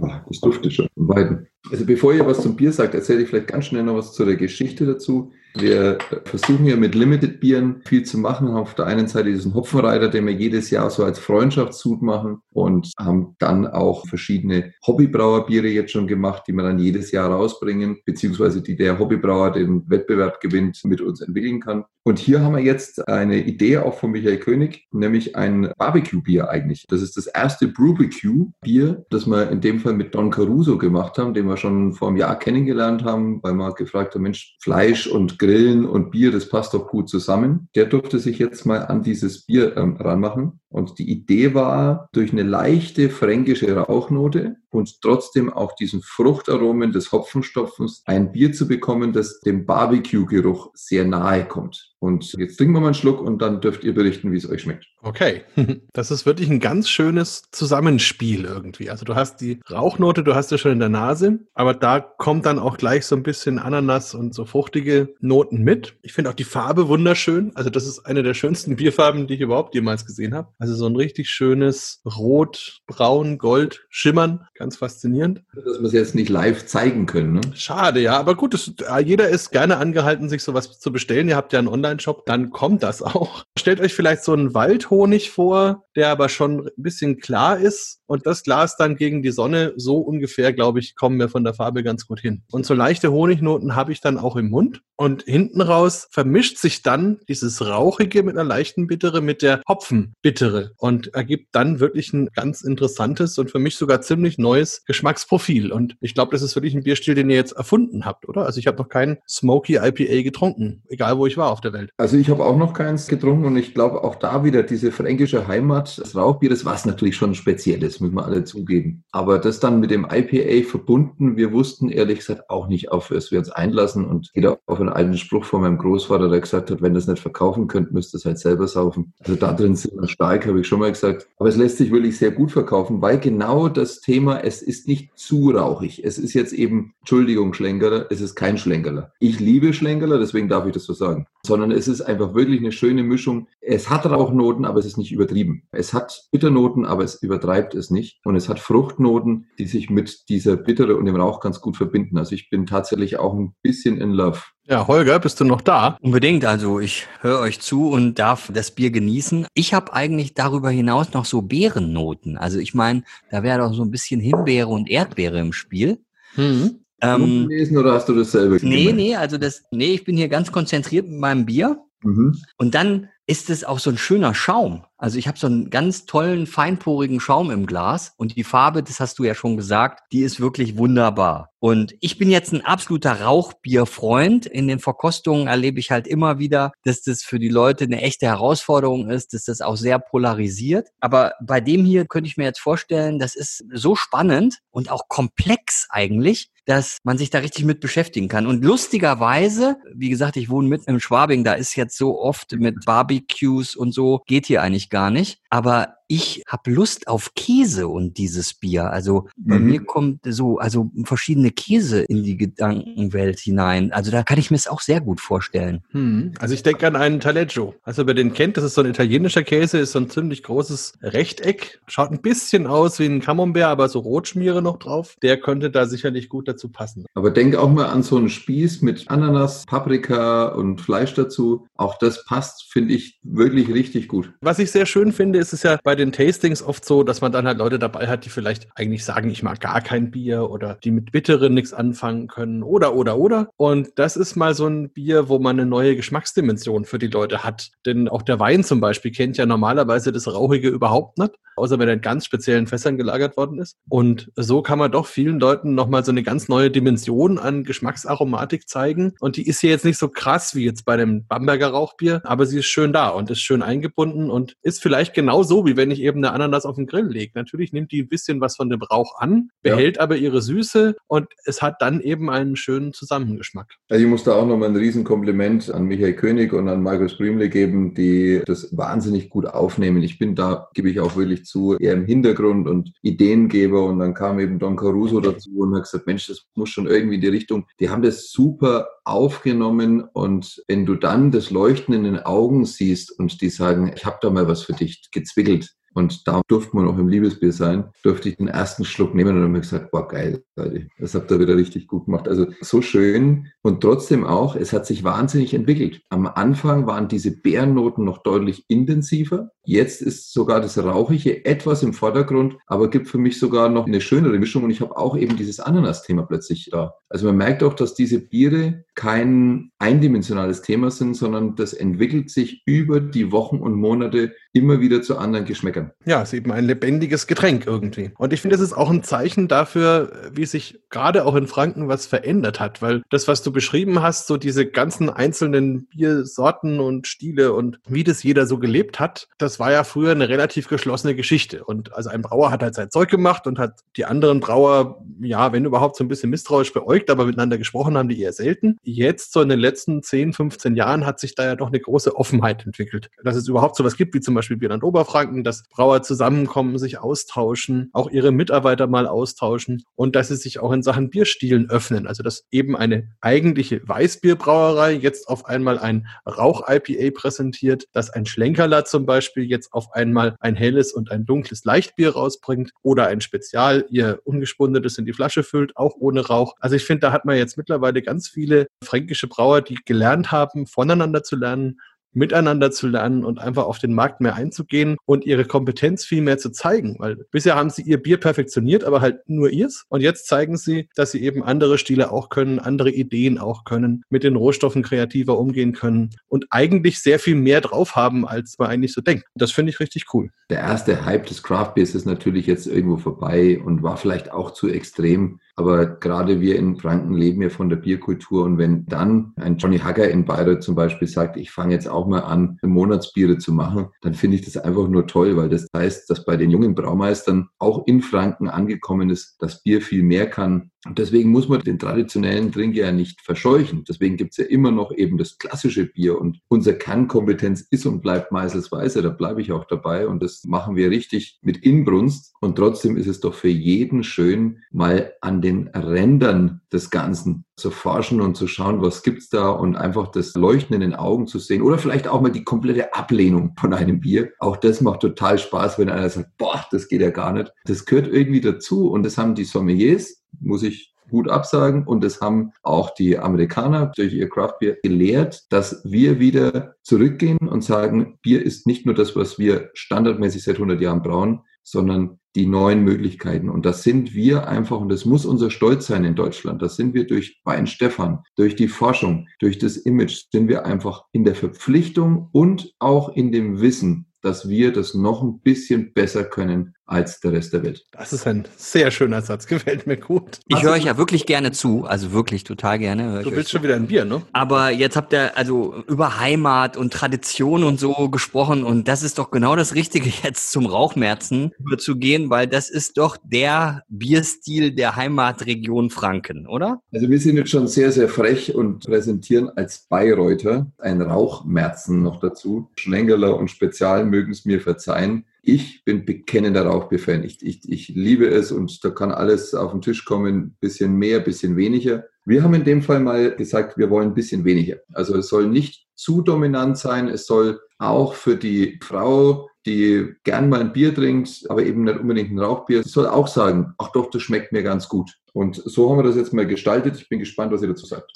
[0.03, 1.47] Ach, das duftet schon von beiden.
[1.71, 4.25] Also bevor ihr was zum Bier sagt, erzähle ich vielleicht ganz schnell noch was zu
[4.25, 5.33] der Geschichte dazu.
[5.59, 8.49] Wir versuchen ja mit Limited Bieren viel zu machen.
[8.49, 12.93] Auf der einen Seite diesen Hopfenreiter, den wir jedes Jahr so als Freundschaftssud machen und
[12.99, 18.63] haben dann auch verschiedene Hobbybrauerbiere jetzt schon gemacht, die wir dann jedes Jahr rausbringen, beziehungsweise
[18.63, 21.85] die der Hobbybrauer den Wettbewerb gewinnt, mit uns entwickeln kann.
[22.05, 26.85] Und hier haben wir jetzt eine Idee auch von Michael König, nämlich ein Barbecue-Bier eigentlich.
[26.89, 31.35] Das ist das erste Brewbecue-Bier, das wir in dem Fall mit Don Caruso gemacht haben,
[31.35, 35.41] den wir schon vor einem Jahr kennengelernt haben, weil wir gefragt haben, Mensch, Fleisch und
[35.47, 37.69] Grillen und Bier, das passt doch gut zusammen.
[37.77, 40.59] Der durfte sich jetzt mal an dieses Bier ähm, ranmachen.
[40.69, 47.13] Und die Idee war, durch eine leichte fränkische Rauchnote und trotzdem auch diesen Fruchtaromen des
[47.13, 51.95] Hopfenstopfens ein Bier zu bekommen, das dem Barbecue-Geruch sehr nahe kommt.
[51.99, 54.63] Und jetzt trinken wir mal einen Schluck und dann dürft ihr berichten, wie es euch
[54.63, 54.87] schmeckt.
[55.03, 55.45] Okay,
[55.93, 58.91] das ist wirklich ein ganz schönes Zusammenspiel irgendwie.
[58.91, 62.45] Also du hast die Rauchnote, du hast ja schon in der Nase, aber da kommt
[62.45, 65.97] dann auch gleich so ein bisschen Ananas und so fruchtige Noten mit.
[66.03, 67.53] Ich finde auch die Farbe wunderschön.
[67.55, 70.49] Also das ist eine der schönsten Bierfarben, die ich überhaupt jemals gesehen habe.
[70.59, 74.47] Also so ein richtig schönes Rot, Braun, Gold, Schimmern.
[74.55, 75.43] Ganz faszinierend.
[75.55, 77.41] Dass wir es jetzt nicht live zeigen können, ne?
[77.55, 78.19] Schade, ja.
[78.19, 78.73] Aber gut, das,
[79.05, 81.29] jeder ist gerne angehalten, sich sowas zu bestellen.
[81.29, 83.45] Ihr habt ja einen Online-Shop, dann kommt das auch.
[83.59, 88.01] Stellt euch vielleicht so einen Waldhonig vor, der aber schon ein bisschen klar ist.
[88.07, 91.55] Und das Glas dann gegen die Sonne, so ungefähr, glaube ich, kommen wir von der
[91.55, 92.43] Farbe ganz gut hin.
[92.53, 94.83] Und so leichte Honignoten habe ich dann auch im Mund.
[94.99, 100.73] Und hinten raus vermischt sich dann dieses Rauchige mit einer leichten Bittere mit der Hopfenbittere
[100.79, 105.71] und ergibt dann wirklich ein ganz interessantes und für mich sogar ziemlich neues Geschmacksprofil.
[105.71, 108.47] Und ich glaube, das ist wirklich ein Bierstil, den ihr jetzt erfunden habt, oder?
[108.47, 111.91] Also ich habe noch keinen Smoky IPA getrunken, egal wo ich war auf der Welt.
[111.99, 115.47] Also ich habe auch noch keins getrunken und ich glaube auch da wieder diese fränkische
[115.47, 119.05] Heimat, das Rauchbier, das war es natürlich schon speziell, das müssen wir alle zugeben.
[119.13, 123.31] Aber das dann mit dem IPA verbunden, wir wussten ehrlich gesagt auch nicht, auf was
[123.31, 126.83] wir uns einlassen und jeder auf einen alten Spruch von meinem Großvater, der gesagt hat,
[126.83, 129.13] wenn es nicht verkaufen könnt, müsst ihr es halt selber saufen.
[129.21, 131.29] Also da drin sind wir stark, habe ich schon mal gesagt.
[131.39, 135.17] Aber es lässt sich wirklich sehr gut verkaufen, weil genau das Thema, es ist nicht
[135.17, 136.05] zu rauchig.
[136.05, 139.13] Es ist jetzt eben, Entschuldigung, Schlenkerler, es ist kein Schlenkerler.
[139.21, 141.27] Ich liebe Schlenkerler, deswegen darf ich das so sagen.
[141.47, 143.49] Sondern es ist einfach wirklich eine schöne Mischung.
[143.61, 145.63] Es hat Rauchnoten, aber es ist nicht übertrieben.
[145.73, 148.21] Es hat Bitternoten, aber es übertreibt es nicht.
[148.25, 152.19] Und es hat Fruchtnoten, die sich mit dieser Bittere und dem Rauch ganz gut verbinden.
[152.19, 154.41] Also ich bin tatsächlich auch ein bisschen in Love.
[154.69, 155.97] Ja, Holger, bist du noch da?
[156.01, 156.45] Unbedingt.
[156.45, 159.47] Also ich höre euch zu und darf das Bier genießen.
[159.55, 162.37] Ich habe eigentlich darüber hinaus noch so Beerennoten.
[162.37, 166.01] Also ich meine, da wäre doch so ein bisschen Himbeere und Erdbeere im Spiel.
[166.35, 166.81] Mhm.
[167.03, 170.29] Ähm, gelesen oder hast du das selber nee, nee, also das, nee, ich bin hier
[170.29, 171.79] ganz konzentriert mit meinem Bier.
[172.03, 172.37] Mhm.
[172.57, 174.85] Und dann ist es auch so ein schöner Schaum.
[174.97, 179.01] Also ich habe so einen ganz tollen, feinporigen Schaum im Glas und die Farbe, das
[179.01, 181.51] hast du ja schon gesagt, die ist wirklich wunderbar.
[181.59, 184.47] Und ich bin jetzt ein absoluter Rauchbierfreund.
[184.47, 188.27] In den Verkostungen erlebe ich halt immer wieder, dass das für die Leute eine echte
[188.27, 190.89] Herausforderung ist, dass das auch sehr polarisiert.
[191.01, 195.09] Aber bei dem hier könnte ich mir jetzt vorstellen, das ist so spannend und auch
[195.09, 198.47] komplex eigentlich, dass man sich da richtig mit beschäftigen kann.
[198.47, 202.85] Und lustigerweise, wie gesagt, ich wohne mitten im Schwabing, da ist jetzt so oft mit
[202.85, 205.41] Barbecues und so, geht hier eigentlich gar nicht.
[205.49, 208.91] Aber ich habe Lust auf Käse und dieses Bier.
[208.91, 209.67] Also bei Mhm.
[209.67, 213.93] mir kommt so, also verschiedene Käse in die Gedankenwelt hinein.
[213.93, 215.83] Also da kann ich mir es auch sehr gut vorstellen.
[215.91, 216.33] Hm.
[216.39, 217.75] Also ich denke an einen Taleggio.
[217.83, 220.95] Also wer den kennt, das ist so ein italienischer Käse, ist so ein ziemlich großes
[221.03, 221.81] Rechteck.
[221.89, 225.17] Schaut ein bisschen aus wie ein Camembert, aber so Rotschmiere noch drauf.
[225.23, 227.07] Der könnte da sicherlich gut dazu passen.
[227.15, 231.67] Aber denk auch mal an so einen Spieß mit Ananas, Paprika und Fleisch dazu.
[231.77, 234.33] Auch das passt, finde ich, wirklich richtig gut.
[234.41, 237.33] Was ich sehr schön finde, ist es ja bei den Tastings oft so, dass man
[237.33, 240.79] dann halt Leute dabei hat, die vielleicht eigentlich sagen, ich mag gar kein Bier oder
[240.85, 243.49] die mit Bitteren nichts anfangen können oder, oder, oder.
[243.57, 247.45] Und das ist mal so ein Bier, wo man eine neue Geschmacksdimension für die Leute
[247.45, 247.71] hat.
[247.85, 251.89] Denn auch der Wein zum Beispiel kennt ja normalerweise das Rauchige überhaupt nicht, außer wenn
[251.89, 253.77] er in ganz speziellen Fässern gelagert worden ist.
[253.89, 258.69] Und so kann man doch vielen Leuten nochmal so eine ganz neue Dimension an Geschmacksaromatik
[258.69, 259.15] zeigen.
[259.21, 262.47] Und die ist hier jetzt nicht so krass wie jetzt bei dem Bamberger Rauchbier, aber
[262.47, 265.86] sie ist schön da und ist schön eingebunden und ist vielleicht genau so, wie wenn
[265.91, 267.33] ich eben eine Ananas auf den Grill lege.
[267.35, 269.75] Natürlich nimmt die ein bisschen was von dem Rauch an, Ja.
[269.75, 273.75] behält aber ihre Süße und es hat dann eben einen schönen Zusammengeschmack.
[273.89, 277.49] Also ich muss da auch nochmal ein Riesenkompliment an Michael König und an Markus Briemle
[277.49, 280.03] geben, die das wahnsinnig gut aufnehmen.
[280.03, 284.15] Ich bin da, gebe ich auch wirklich zu, eher im Hintergrund und Ideengeber und dann
[284.15, 287.29] kam eben Don Caruso dazu und hat gesagt, Mensch, das muss schon irgendwie in die
[287.29, 287.67] Richtung.
[287.81, 293.17] Die haben das super aufgenommen und wenn du dann das Leuchten in den Augen siehst
[293.19, 296.87] und die sagen, ich habe da mal was für dich gezwickelt, und da durfte man
[296.87, 299.91] auch im Liebesbier sein, durfte ich den ersten Schluck nehmen und dann habe ich gesagt,
[299.91, 302.29] boah, geil, Leute, das habt ihr wieder richtig gut gemacht.
[302.29, 306.03] Also so schön und trotzdem auch, es hat sich wahnsinnig entwickelt.
[306.11, 309.53] Am Anfang waren diese Beerennoten noch deutlich intensiver.
[309.65, 314.03] Jetzt ist sogar das Rauchige etwas im Vordergrund, aber gibt für mich sogar noch eine
[314.03, 316.95] schönere Mischung und ich habe auch eben dieses Ananas-Thema plötzlich da.
[317.09, 322.63] Also man merkt auch, dass diese Biere kein eindimensionales Thema sind, sondern das entwickelt sich
[322.67, 325.86] über die Wochen und Monate immer wieder zu anderen Geschmäckern.
[326.05, 328.13] Ja, es ist eben ein lebendiges Getränk irgendwie.
[328.19, 331.89] Und ich finde, es ist auch ein Zeichen dafür, wie sich gerade auch in Franken
[331.89, 337.07] was verändert hat, weil das, was du beschrieben hast, so diese ganzen einzelnen Biersorten und
[337.07, 341.15] Stile und wie das jeder so gelebt hat, das war ja früher eine relativ geschlossene
[341.15, 341.65] Geschichte.
[341.65, 345.53] Und also ein Brauer hat halt sein Zeug gemacht und hat die anderen Brauer, ja,
[345.53, 348.79] wenn überhaupt so ein bisschen misstrauisch beäugt, aber miteinander gesprochen haben die eher selten.
[348.83, 352.17] Jetzt, so in den letzten 10, 15 Jahren, hat sich da ja doch eine große
[352.17, 353.11] Offenheit entwickelt.
[353.23, 357.91] Dass es überhaupt sowas gibt, wie zum Beispiel Bierland Oberfranken, dass Brauer zusammenkommen, sich austauschen,
[357.93, 362.07] auch ihre Mitarbeiter mal austauschen und dass sie sich auch in Sachen Bierstilen öffnen.
[362.07, 368.87] Also dass eben eine eigentliche Weißbierbrauerei jetzt auf einmal ein Rauch-IPA präsentiert, dass ein Schlenkerler
[368.87, 373.85] zum Beispiel jetzt auf einmal ein helles und ein dunkles Leichtbier rausbringt oder ein Spezial
[373.91, 376.55] ihr ungespundetes in die Flasche füllt, auch ohne Rauch.
[376.59, 380.67] Also ich finde, da hat man jetzt mittlerweile ganz viele fränkische Brauer, die gelernt haben,
[380.67, 381.81] voneinander zu lernen,
[382.17, 386.39] miteinander zu lernen und einfach auf den Markt mehr einzugehen und ihre Kompetenz viel mehr
[386.39, 386.97] zu zeigen.
[386.99, 389.85] Weil bisher haben sie ihr Bier perfektioniert, aber halt nur ihrs.
[389.89, 394.03] Und jetzt zeigen sie, dass sie eben andere Stile auch können, andere Ideen auch können,
[394.09, 398.69] mit den Rohstoffen kreativer umgehen können und eigentlich sehr viel mehr drauf haben, als man
[398.69, 399.27] eigentlich so denkt.
[399.35, 400.31] Das finde ich richtig cool.
[400.49, 404.53] Der erste Hype des Craft Beers ist natürlich jetzt irgendwo vorbei und war vielleicht auch
[404.53, 405.39] zu extrem.
[405.57, 408.45] Aber gerade wir in Franken leben ja von der Bierkultur.
[408.45, 412.07] Und wenn dann ein Johnny Hugger in Bayreuth zum Beispiel sagt, ich fange jetzt auch
[412.07, 416.11] mal an, Monatsbiere zu machen, dann finde ich das einfach nur toll, weil das heißt,
[416.11, 420.71] dass bei den jungen Braumeistern auch in Franken angekommen ist, dass Bier viel mehr kann.
[420.87, 423.85] Und deswegen muss man den traditionellen Drink ja nicht verscheuchen.
[423.89, 426.21] Deswegen gibt es ja immer noch eben das klassische Bier.
[426.21, 429.03] Und unsere Kernkompetenz ist und bleibt Meißelsweise.
[429.03, 430.07] Da bleibe ich auch dabei.
[430.07, 432.35] Und das machen wir richtig mit Inbrunst.
[432.41, 437.71] Und trotzdem ist es doch für jeden schön, mal an den Rändern des Ganzen zu
[437.71, 441.39] forschen und zu schauen, was gibt's da und einfach das Leuchten in den Augen zu
[441.39, 444.33] sehen oder vielleicht auch mal die komplette Ablehnung von einem Bier.
[444.39, 447.53] Auch das macht total Spaß, wenn einer sagt, boah, das geht ja gar nicht.
[447.65, 452.21] Das gehört irgendwie dazu und das haben die Sommeliers, muss ich gut absagen und das
[452.21, 458.19] haben auch die Amerikaner durch ihr Craft Beer gelehrt, dass wir wieder zurückgehen und sagen,
[458.23, 462.85] Bier ist nicht nur das, was wir standardmäßig seit 100 Jahren brauen, sondern die neuen
[462.85, 463.49] Möglichkeiten.
[463.49, 466.63] Und das sind wir einfach, und das muss unser Stolz sein in Deutschland.
[466.63, 471.05] Das sind wir durch Wein Stefan, durch die Forschung, durch das Image, sind wir einfach
[471.13, 476.25] in der Verpflichtung und auch in dem Wissen, dass wir das noch ein bisschen besser
[476.25, 477.85] können als der Rest der Welt.
[477.93, 480.41] Das ist ein sehr schöner Satz, gefällt mir gut.
[480.47, 483.23] Ich höre euch ja wirklich gerne zu, also wirklich total gerne.
[483.23, 484.23] Du willst schon wieder ein Bier, ne?
[484.33, 489.19] Aber jetzt habt ihr also über Heimat und Tradition und so gesprochen und das ist
[489.19, 494.97] doch genau das Richtige jetzt zum Rauchmerzen überzugehen, weil das ist doch der Bierstil der
[494.97, 496.81] Heimatregion Franken, oder?
[496.93, 502.21] Also wir sind jetzt schon sehr, sehr frech und präsentieren als Bayreuther ein Rauchmerzen noch
[502.21, 502.71] dazu.
[502.77, 507.23] Schlengerler und Spezial mögen es mir verzeihen ich bin bekennender Rauchbier-Fan.
[507.23, 511.21] Ich, ich, ich liebe es und da kann alles auf den Tisch kommen, bisschen mehr,
[511.21, 512.05] bisschen weniger.
[512.25, 514.79] Wir haben in dem Fall mal gesagt, wir wollen ein bisschen weniger.
[514.93, 517.09] Also es soll nicht zu dominant sein.
[517.09, 522.01] Es soll auch für die Frau, die gern mal ein Bier trinkt, aber eben nicht
[522.01, 525.13] unbedingt ein Rauchbier, soll auch sagen, ach doch, das schmeckt mir ganz gut.
[525.33, 526.97] Und so haben wir das jetzt mal gestaltet.
[526.97, 528.11] Ich bin gespannt, was ihr dazu sagt.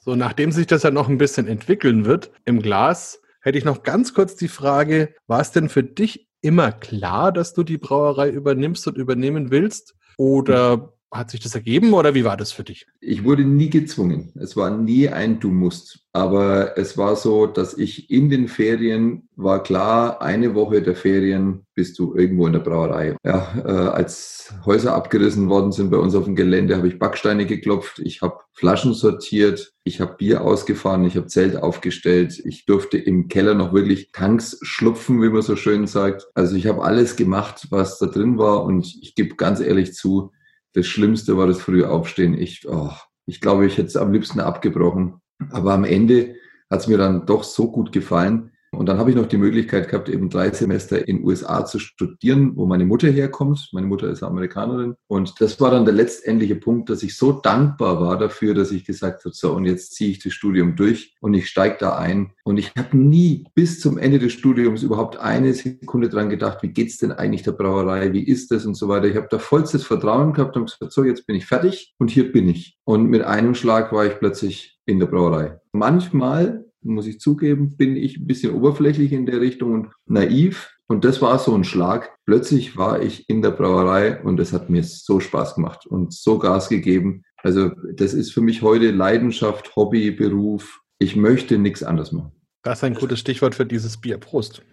[0.00, 3.82] So, nachdem sich das ja noch ein bisschen entwickeln wird im Glas, hätte ich noch
[3.82, 8.30] ganz kurz die Frage, war es denn für dich immer klar, dass du die Brauerei
[8.30, 9.96] übernimmst und übernehmen willst?
[10.16, 12.86] Oder hat sich das ergeben oder wie war das für dich?
[13.00, 14.32] Ich wurde nie gezwungen.
[14.34, 16.00] Es war nie ein Du musst.
[16.12, 21.66] Aber es war so, dass ich in den Ferien war klar, eine Woche der Ferien
[21.74, 23.16] bist du irgendwo in der Brauerei.
[23.22, 27.44] Ja, äh, als Häuser abgerissen worden sind bei uns auf dem Gelände, habe ich Backsteine
[27.44, 32.96] geklopft, ich habe Flaschen sortiert, ich habe Bier ausgefahren, ich habe Zelt aufgestellt, ich durfte
[32.96, 36.26] im Keller noch wirklich Tanks schlupfen, wie man so schön sagt.
[36.34, 40.32] Also ich habe alles gemacht, was da drin war und ich gebe ganz ehrlich zu,
[40.76, 42.38] das Schlimmste war das frühe Aufstehen.
[42.38, 42.90] Ich, oh,
[43.24, 45.22] ich glaube, ich hätte es am liebsten abgebrochen.
[45.50, 46.36] Aber am Ende
[46.70, 49.88] hat es mir dann doch so gut gefallen, und dann habe ich noch die Möglichkeit
[49.88, 53.70] gehabt, eben drei Semester in USA zu studieren, wo meine Mutter herkommt.
[53.72, 54.94] Meine Mutter ist Amerikanerin.
[55.06, 58.84] Und das war dann der letztendliche Punkt, dass ich so dankbar war dafür, dass ich
[58.84, 62.32] gesagt habe, so, und jetzt ziehe ich das Studium durch und ich steige da ein.
[62.44, 66.68] Und ich habe nie bis zum Ende des Studiums überhaupt eine Sekunde dran gedacht, wie
[66.68, 69.06] geht's denn eigentlich der Brauerei, wie ist das und so weiter.
[69.06, 72.30] Ich habe da vollstes Vertrauen gehabt und gesagt, so, jetzt bin ich fertig und hier
[72.30, 72.76] bin ich.
[72.84, 75.58] Und mit einem Schlag war ich plötzlich in der Brauerei.
[75.72, 80.72] Manchmal muss ich zugeben, bin ich ein bisschen oberflächlich in der Richtung und naiv.
[80.88, 82.10] Und das war so ein Schlag.
[82.26, 86.38] Plötzlich war ich in der Brauerei und es hat mir so Spaß gemacht und so
[86.38, 87.22] Gas gegeben.
[87.42, 90.80] Also das ist für mich heute Leidenschaft, Hobby, Beruf.
[90.98, 92.32] Ich möchte nichts anderes machen.
[92.62, 94.18] Das ist ein gutes Stichwort für dieses Bier.
[94.18, 94.62] Prost.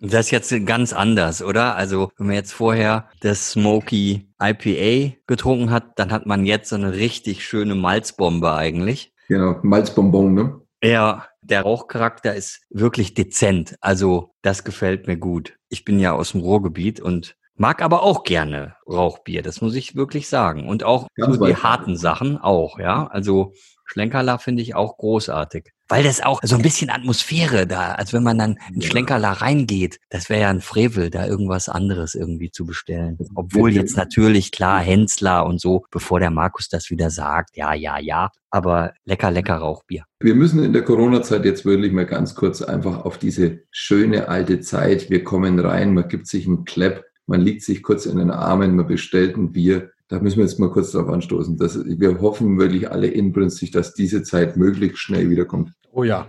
[0.00, 1.76] Das ist jetzt ganz anders, oder?
[1.76, 6.76] Also, wenn man jetzt vorher das Smoky IPA getrunken hat, dann hat man jetzt so
[6.76, 9.12] eine richtig schöne Malzbombe eigentlich.
[9.28, 10.60] Genau, Malzbonbon, ne?
[10.82, 13.76] Ja, der Rauchcharakter ist wirklich dezent.
[13.80, 15.56] Also das gefällt mir gut.
[15.68, 19.42] Ich bin ja aus dem Ruhrgebiet und mag aber auch gerne Rauchbier.
[19.42, 20.68] Das muss ich wirklich sagen.
[20.68, 23.06] Und auch so die harten Sachen auch, ja.
[23.06, 23.54] Also
[23.86, 25.72] Schlenkerler finde ich auch großartig.
[25.88, 30.00] Weil das auch so ein bisschen Atmosphäre da, als wenn man dann in Schlenkerler reingeht.
[30.10, 33.18] Das wäre ja ein Frevel, da irgendwas anderes irgendwie zu bestellen.
[33.34, 37.98] Obwohl jetzt natürlich klar Hensler und so, bevor der Markus das wieder sagt, ja, ja,
[37.98, 38.30] ja.
[38.50, 40.04] Aber lecker, lecker Rauchbier.
[40.20, 44.60] Wir müssen in der Corona-Zeit jetzt wirklich mal ganz kurz einfach auf diese schöne alte
[44.60, 45.10] Zeit.
[45.10, 48.74] Wir kommen rein, man gibt sich einen Klepp, man liegt sich kurz in den Armen,
[48.74, 51.56] man bestellt ein Bier da müssen wir jetzt mal kurz darauf anstoßen.
[51.56, 55.72] Dass wir hoffen wirklich alle inbrünstig, dass diese Zeit möglichst schnell wiederkommt.
[55.92, 56.26] Oh ja.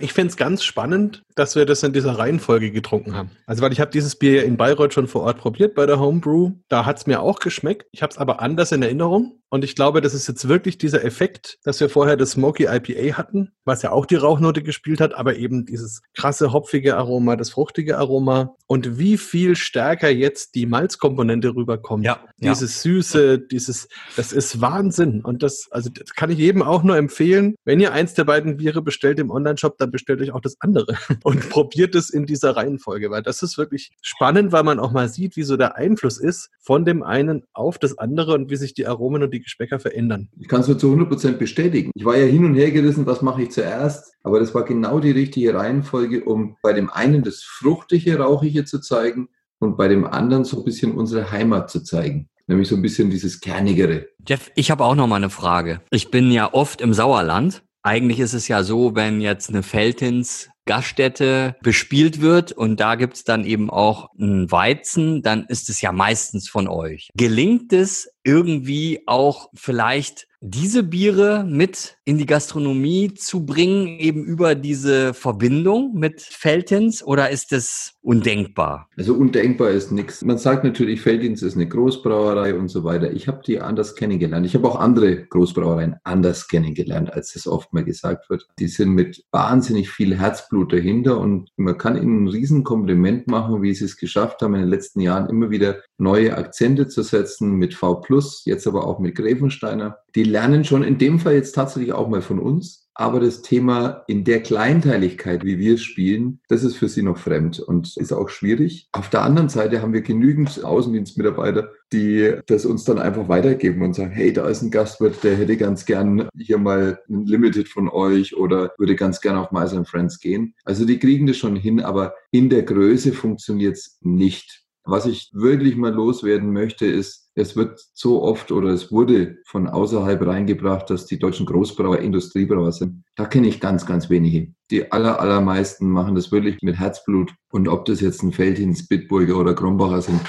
[0.00, 3.30] Ich finde es ganz spannend, dass wir das in dieser Reihenfolge getrunken haben.
[3.46, 6.52] Also, weil ich habe dieses Bier in Bayreuth schon vor Ort probiert bei der Homebrew.
[6.68, 7.86] Da hat es mir auch geschmeckt.
[7.92, 9.40] Ich habe es aber anders in Erinnerung.
[9.54, 13.16] Und ich glaube, das ist jetzt wirklich dieser Effekt, dass wir vorher das Smoky IPA
[13.16, 17.50] hatten, was ja auch die Rauchnote gespielt hat, aber eben dieses krasse hopfige Aroma, das
[17.50, 22.04] fruchtige Aroma und wie viel stärker jetzt die Malzkomponente rüberkommt.
[22.04, 22.90] Ja, dieses ja.
[22.90, 23.86] Süße, dieses,
[24.16, 25.20] das ist Wahnsinn.
[25.20, 27.54] Und das, also das kann ich jedem auch nur empfehlen.
[27.64, 30.96] Wenn ihr eins der beiden Biere bestellt im Onlineshop, dann bestellt euch auch das andere
[31.22, 35.08] und probiert es in dieser Reihenfolge, weil das ist wirklich spannend, weil man auch mal
[35.08, 38.74] sieht, wie so der Einfluss ist von dem einen auf das andere und wie sich
[38.74, 40.28] die Aromen und die Geschmäcker verändern.
[40.38, 41.90] Ich kann es nur zu 100 Prozent bestätigen.
[41.94, 44.98] Ich war ja hin und her gerissen, was mache ich zuerst, aber das war genau
[44.98, 49.28] die richtige Reihenfolge, um bei dem einen das fruchtige, rauchige zu zeigen
[49.58, 52.28] und bei dem anderen so ein bisschen unsere Heimat zu zeigen.
[52.46, 54.06] Nämlich so ein bisschen dieses Kernigere.
[54.26, 55.80] Jeff, ich habe auch noch mal eine Frage.
[55.90, 57.62] Ich bin ja oft im Sauerland.
[57.82, 63.24] Eigentlich ist es ja so, wenn jetzt eine Feltins Gaststätte bespielt wird und da gibt's
[63.24, 67.10] dann eben auch einen Weizen, dann ist es ja meistens von euch.
[67.14, 74.54] Gelingt es irgendwie auch vielleicht diese Biere mit in die Gastronomie zu bringen, eben über
[74.54, 78.90] diese Verbindung mit Feltins oder ist das undenkbar?
[78.98, 80.20] Also undenkbar ist nichts.
[80.22, 83.10] Man sagt natürlich, Feltins ist eine Großbrauerei und so weiter.
[83.10, 84.44] Ich habe die anders kennengelernt.
[84.44, 88.46] Ich habe auch andere Großbrauereien anders kennengelernt, als das oft mal gesagt wird.
[88.58, 93.72] Die sind mit wahnsinnig viel Herzblut dahinter und man kann ihnen ein Riesenkompliment machen, wie
[93.72, 97.72] sie es geschafft haben, in den letzten Jahren immer wieder neue Akzente zu setzen mit
[97.72, 98.04] V+,
[98.44, 100.00] jetzt aber auch mit Gräfensteiner.
[100.14, 102.88] Die lernen schon in dem Fall jetzt tatsächlich auch mal von uns.
[102.96, 107.18] Aber das Thema in der Kleinteiligkeit, wie wir es spielen, das ist für sie noch
[107.18, 108.88] fremd und ist auch schwierig.
[108.92, 113.94] Auf der anderen Seite haben wir genügend Außendienstmitarbeiter, die das uns dann einfach weitergeben und
[113.94, 117.88] sagen, hey, da ist ein Gastwirt, der hätte ganz gern hier mal ein Limited von
[117.88, 120.54] euch oder würde ganz gern auf and Friends gehen.
[120.64, 124.63] Also die kriegen das schon hin, aber in der Größe funktioniert es nicht.
[124.86, 129.66] Was ich wirklich mal loswerden möchte, ist, es wird so oft oder es wurde von
[129.66, 133.02] außerhalb reingebracht, dass die deutschen Großbrauer Industriebrauer sind.
[133.16, 134.52] Da kenne ich ganz, ganz wenige.
[134.70, 137.34] Die aller, allermeisten machen das wirklich mit Herzblut.
[137.50, 140.20] Und ob das jetzt ein Feldhins, Bitburger oder Krombacher sind,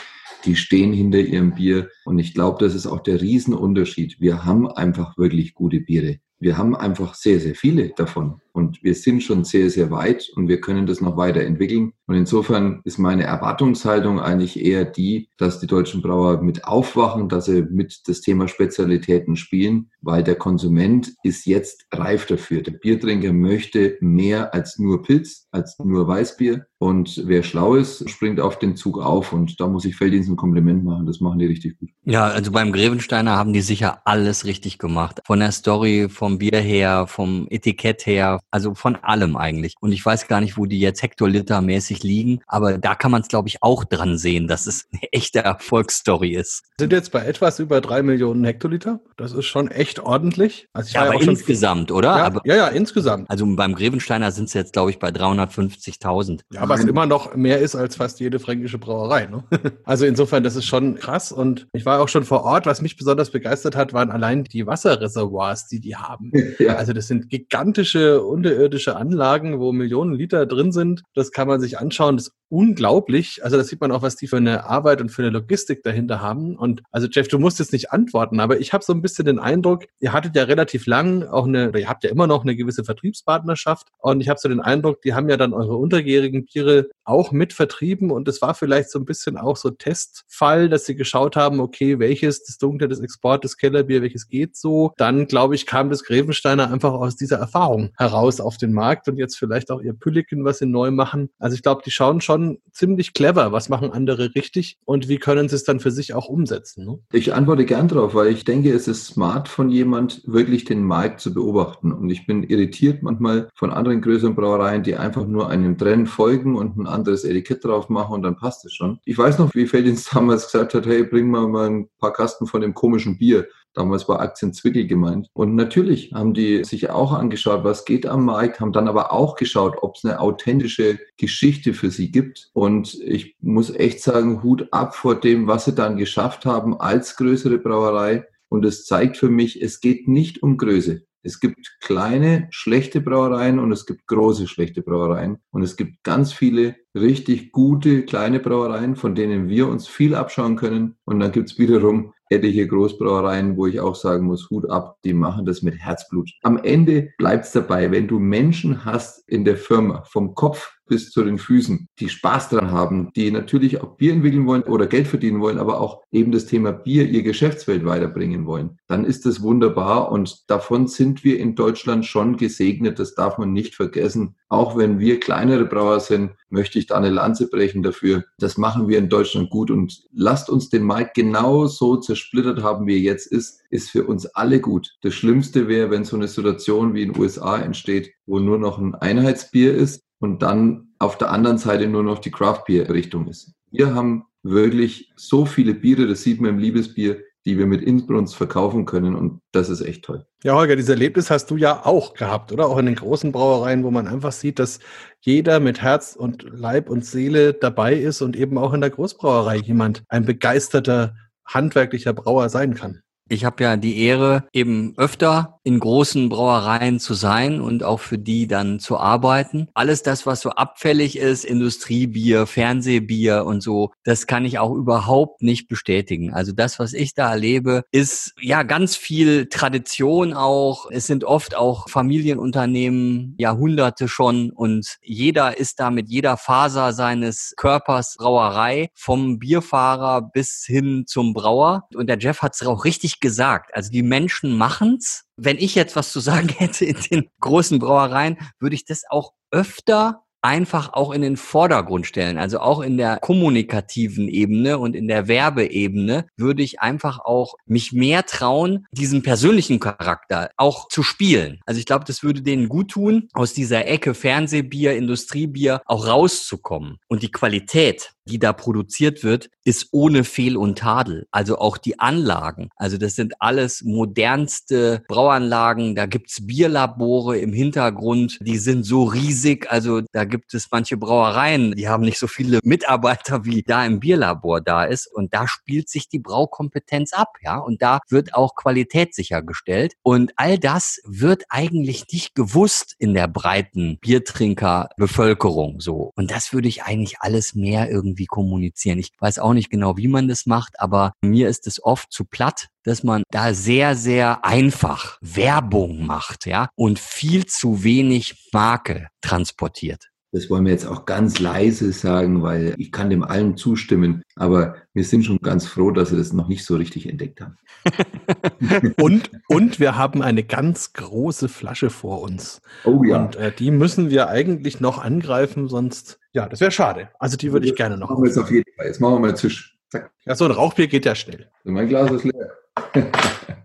[0.45, 1.89] die stehen hinter ihrem Bier.
[2.05, 4.21] Und ich glaube, das ist auch der Riesenunterschied.
[4.21, 6.19] Wir haben einfach wirklich gute Biere.
[6.39, 8.39] Wir haben einfach sehr, sehr viele davon.
[8.55, 11.91] Und wir sind schon sehr, sehr weit und wir können das noch weiterentwickeln.
[12.07, 17.45] Und insofern ist meine Erwartungshaltung eigentlich eher die, dass die deutschen Brauer mit aufwachen, dass
[17.45, 22.61] sie mit das Thema Spezialitäten spielen, weil der Konsument ist jetzt reif dafür.
[22.61, 26.65] Der Biertrinker möchte mehr als nur Pilz, als nur Weißbier.
[26.77, 29.33] Und wer schlau ist, springt auf den Zug auf.
[29.33, 31.05] Und da muss ich Felddienst ein Kompliment machen.
[31.07, 31.89] Das machen die richtig gut.
[32.03, 35.21] Ja, also beim Grevensteiner haben die sicher alles richtig gemacht.
[35.25, 39.73] Von der Story, vom Bier her, vom Etikett her, also von allem eigentlich.
[39.81, 43.21] Und ich weiß gar nicht, wo die jetzt Hektoliter mäßig liegen, aber da kann man
[43.21, 46.63] es, glaube ich, auch dran sehen, dass es eine echte Erfolgsstory ist.
[46.79, 49.01] Sind jetzt bei etwas über drei Millionen Hektoliter.
[49.17, 50.69] Das ist schon echt ordentlich.
[50.71, 52.17] Also ja, aber insgesamt, oder?
[52.17, 53.29] Ja, aber, ja, ja, insgesamt.
[53.29, 56.39] Also beim Grevensteiner sind es jetzt, glaube ich, bei 350.000.
[56.53, 59.25] Ja, was immer noch mehr ist als fast jede fränkische Brauerei.
[59.25, 59.43] Ne?
[59.83, 61.31] Also insofern, das ist schon krass.
[61.31, 62.65] Und ich war auch schon vor Ort.
[62.65, 66.31] Was mich besonders begeistert hat, waren allein die Wasserreservoirs, die die haben.
[66.59, 66.75] Ja.
[66.75, 71.01] Also das sind gigantische unterirdische Anlagen, wo Millionen Liter drin sind.
[71.15, 72.17] Das kann man sich anschauen.
[72.17, 73.43] Das unglaublich.
[73.43, 76.21] Also das sieht man auch, was die für eine Arbeit und für eine Logistik dahinter
[76.21, 76.55] haben.
[76.55, 79.39] Und also Jeff, du musst jetzt nicht antworten, aber ich habe so ein bisschen den
[79.39, 82.55] Eindruck, ihr hattet ja relativ lang auch eine, oder ihr habt ja immer noch eine
[82.55, 83.87] gewisse Vertriebspartnerschaft.
[83.97, 87.53] Und ich habe so den Eindruck, die haben ja dann eure untergärigen Biere auch mit
[87.53, 88.11] vertrieben.
[88.11, 91.99] Und es war vielleicht so ein bisschen auch so Testfall, dass sie geschaut haben, okay,
[91.99, 94.93] welches das Dunkle, das Export, das Kellerbier, welches geht so.
[94.97, 99.17] Dann, glaube ich, kam das Grevensteiner einfach aus dieser Erfahrung heraus auf den Markt und
[99.17, 101.29] jetzt vielleicht auch ihr Pülliken, was sie neu machen.
[101.39, 102.34] Also ich glaube, die schauen schon
[102.71, 106.27] ziemlich clever, was machen andere richtig und wie können sie es dann für sich auch
[106.27, 106.85] umsetzen.
[106.85, 106.99] Ne?
[107.11, 111.21] Ich antworte gern drauf, weil ich denke, es ist smart von jemand, wirklich den Markt
[111.21, 111.91] zu beobachten.
[111.91, 116.55] Und ich bin irritiert manchmal von anderen größeren Brauereien, die einfach nur einem Trend folgen
[116.55, 118.99] und ein anderes Etikett drauf machen und dann passt es schon.
[119.05, 122.47] Ich weiß noch, wie Feldins damals gesagt hat, hey, bring mal, mal ein paar Kasten
[122.47, 123.47] von dem komischen Bier.
[123.75, 125.27] Damals war Aktien Zwickel gemeint.
[125.33, 129.35] Und natürlich haben die sich auch angeschaut, was geht am Markt, haben dann aber auch
[129.35, 132.49] geschaut, ob es eine authentische Geschichte für sie gibt.
[132.53, 137.17] Und ich muss echt sagen, Hut ab vor dem, was sie dann geschafft haben als
[137.17, 138.25] größere Brauerei.
[138.47, 141.05] Und es zeigt für mich, es geht nicht um Größe.
[141.25, 145.39] Es gibt kleine, schlechte Brauereien und es gibt große, schlechte Brauereien.
[145.49, 150.55] Und es gibt ganz viele richtig gute kleine Brauereien, von denen wir uns viel abschauen
[150.55, 150.97] können.
[151.03, 155.13] Und dann gibt es wiederum etliche Großbrauereien, wo ich auch sagen muss, Hut ab, die
[155.13, 156.31] machen das mit Herzblut.
[156.41, 161.11] Am Ende bleibt es dabei, wenn du Menschen hast in der Firma, vom Kopf bis
[161.11, 165.07] zu den Füßen, die Spaß dran haben, die natürlich auch Bier entwickeln wollen oder Geld
[165.07, 169.41] verdienen wollen, aber auch eben das Thema Bier, ihr Geschäftsfeld weiterbringen wollen, dann ist das
[169.41, 174.35] wunderbar und davon sind wir in Deutschland schon gesegnet, das darf man nicht vergessen.
[174.47, 178.23] Auch wenn wir kleinere Brauer sind, möchte ich da eine Lanze brechen dafür.
[178.37, 182.85] Das machen wir in Deutschland gut und lasst uns den Markt genau so zersplittert haben,
[182.87, 184.95] wie er jetzt ist, ist für uns alle gut.
[185.01, 188.77] Das Schlimmste wäre, wenn so eine Situation wie in den USA entsteht, wo nur noch
[188.77, 193.27] ein Einheitsbier ist und dann auf der anderen Seite nur noch die Craft Beer Richtung
[193.27, 193.53] ist.
[193.71, 198.35] Wir haben wirklich so viele Biere, das sieht man im Liebesbier, die wir mit Inbrunst
[198.35, 200.25] verkaufen können und das ist echt toll.
[200.43, 202.67] Ja, Holger, dieses Erlebnis hast du ja auch gehabt, oder?
[202.67, 204.79] Auch in den großen Brauereien, wo man einfach sieht, dass
[205.21, 209.57] jeder mit Herz und Leib und Seele dabei ist und eben auch in der Großbrauerei
[209.57, 213.01] jemand ein begeisterter handwerklicher Brauer sein kann.
[213.27, 218.19] Ich habe ja die Ehre, eben öfter in großen Brauereien zu sein und auch für
[218.19, 219.67] die dann zu arbeiten.
[219.73, 225.41] Alles das, was so abfällig ist, Industriebier, Fernsehbier und so, das kann ich auch überhaupt
[225.41, 226.31] nicht bestätigen.
[226.35, 230.91] Also das, was ich da erlebe, ist ja ganz viel Tradition auch.
[230.91, 237.55] Es sind oft auch Familienunternehmen, Jahrhunderte schon und jeder ist da mit jeder Faser seines
[237.57, 241.87] Körpers Brauerei, vom Bierfahrer bis hin zum Brauer.
[241.95, 243.71] Und der Jeff hat es auch richtig richtig gesagt.
[243.73, 245.23] Also die Menschen machen's.
[245.37, 249.31] Wenn ich jetzt was zu sagen hätte in den großen Brauereien, würde ich das auch
[249.51, 252.37] öfter einfach auch in den Vordergrund stellen.
[252.37, 257.93] Also auch in der kommunikativen Ebene und in der Werbeebene würde ich einfach auch mich
[257.93, 261.61] mehr trauen, diesen persönlichen Charakter auch zu spielen.
[261.65, 266.97] Also ich glaube, das würde denen gut tun, aus dieser Ecke Fernsehbier, Industriebier auch rauszukommen.
[267.07, 271.27] Und die Qualität die da produziert wird, ist ohne Fehl und Tadel.
[271.31, 272.69] Also auch die Anlagen.
[272.75, 275.95] Also das sind alles modernste Brauanlagen.
[275.95, 278.37] Da gibt's Bierlabore im Hintergrund.
[278.41, 279.71] Die sind so riesig.
[279.71, 283.99] Also da gibt es manche Brauereien, die haben nicht so viele Mitarbeiter, wie da im
[283.99, 285.07] Bierlabor da ist.
[285.07, 287.33] Und da spielt sich die Braukompetenz ab.
[287.43, 289.93] Ja, und da wird auch Qualität sichergestellt.
[290.03, 296.11] Und all das wird eigentlich nicht gewusst in der breiten Biertrinkerbevölkerung so.
[296.15, 298.99] Und das würde ich eigentlich alles mehr irgendwie irgendwie kommunizieren.
[298.99, 302.25] Ich weiß auch nicht genau, wie man das macht, aber mir ist es oft zu
[302.25, 309.07] platt, dass man da sehr, sehr einfach Werbung macht, ja, und viel zu wenig Marke
[309.21, 310.09] transportiert.
[310.35, 314.21] Das wollen wir jetzt auch ganz leise sagen, weil ich kann dem allen zustimmen.
[314.35, 317.55] Aber wir sind schon ganz froh, dass wir das noch nicht so richtig entdeckt haben.
[319.01, 322.61] und, und wir haben eine ganz große Flasche vor uns.
[322.83, 323.23] Oh ja.
[323.23, 327.07] Und äh, die müssen wir eigentlich noch angreifen, sonst, ja, das wäre schade.
[327.17, 328.09] Also die würde ich gerne noch.
[328.09, 328.87] Machen wir jetzt auf jeden Fall.
[328.87, 329.77] Jetzt machen wir mal Tisch.
[329.89, 330.11] Zack.
[330.25, 331.49] Ja, so ein Rauchbier geht ja schnell.
[331.63, 332.51] Mein Glas ist leer.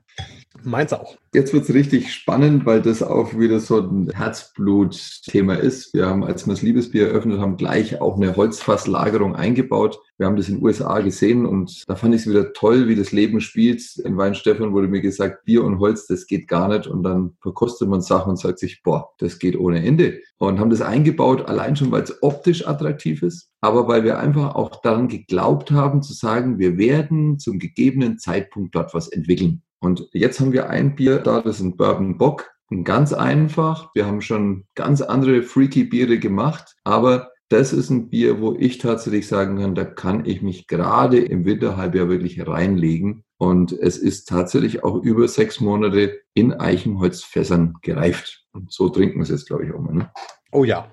[0.65, 1.17] Meins auch.
[1.33, 5.95] Jetzt wird es richtig spannend, weil das auch wieder so ein Herzblut-Thema ist.
[5.95, 10.01] Wir haben, als wir das Liebesbier eröffnet haben, gleich auch eine Holzfasslagerung eingebaut.
[10.19, 12.97] Wir haben das in den USA gesehen und da fand ich es wieder toll, wie
[12.97, 13.97] das Leben spielt.
[13.99, 16.87] In Weinstefan wurde mir gesagt, Bier und Holz, das geht gar nicht.
[16.87, 20.21] Und dann verkostet man Sachen und sagt sich, boah, das geht ohne Ende.
[20.39, 24.55] Und haben das eingebaut, allein schon, weil es optisch attraktiv ist, aber weil wir einfach
[24.55, 29.63] auch daran geglaubt haben, zu sagen, wir werden zum gegebenen Zeitpunkt dort was entwickeln.
[29.81, 32.51] Und jetzt haben wir ein Bier da, das ist ein Bourbon Bock.
[32.85, 33.91] Ganz einfach.
[33.95, 38.79] Wir haben schon ganz andere freaky Biere gemacht, aber das ist ein Bier, wo ich
[38.79, 43.25] tatsächlich sagen kann, da kann ich mich gerade im Winterhalbjahr wirklich reinlegen.
[43.39, 48.45] Und es ist tatsächlich auch über sechs Monate in Eichenholzfässern gereift.
[48.53, 49.95] Und so trinken wir es jetzt, glaube ich, auch mal.
[49.95, 50.11] Ne?
[50.53, 50.89] Oh ja,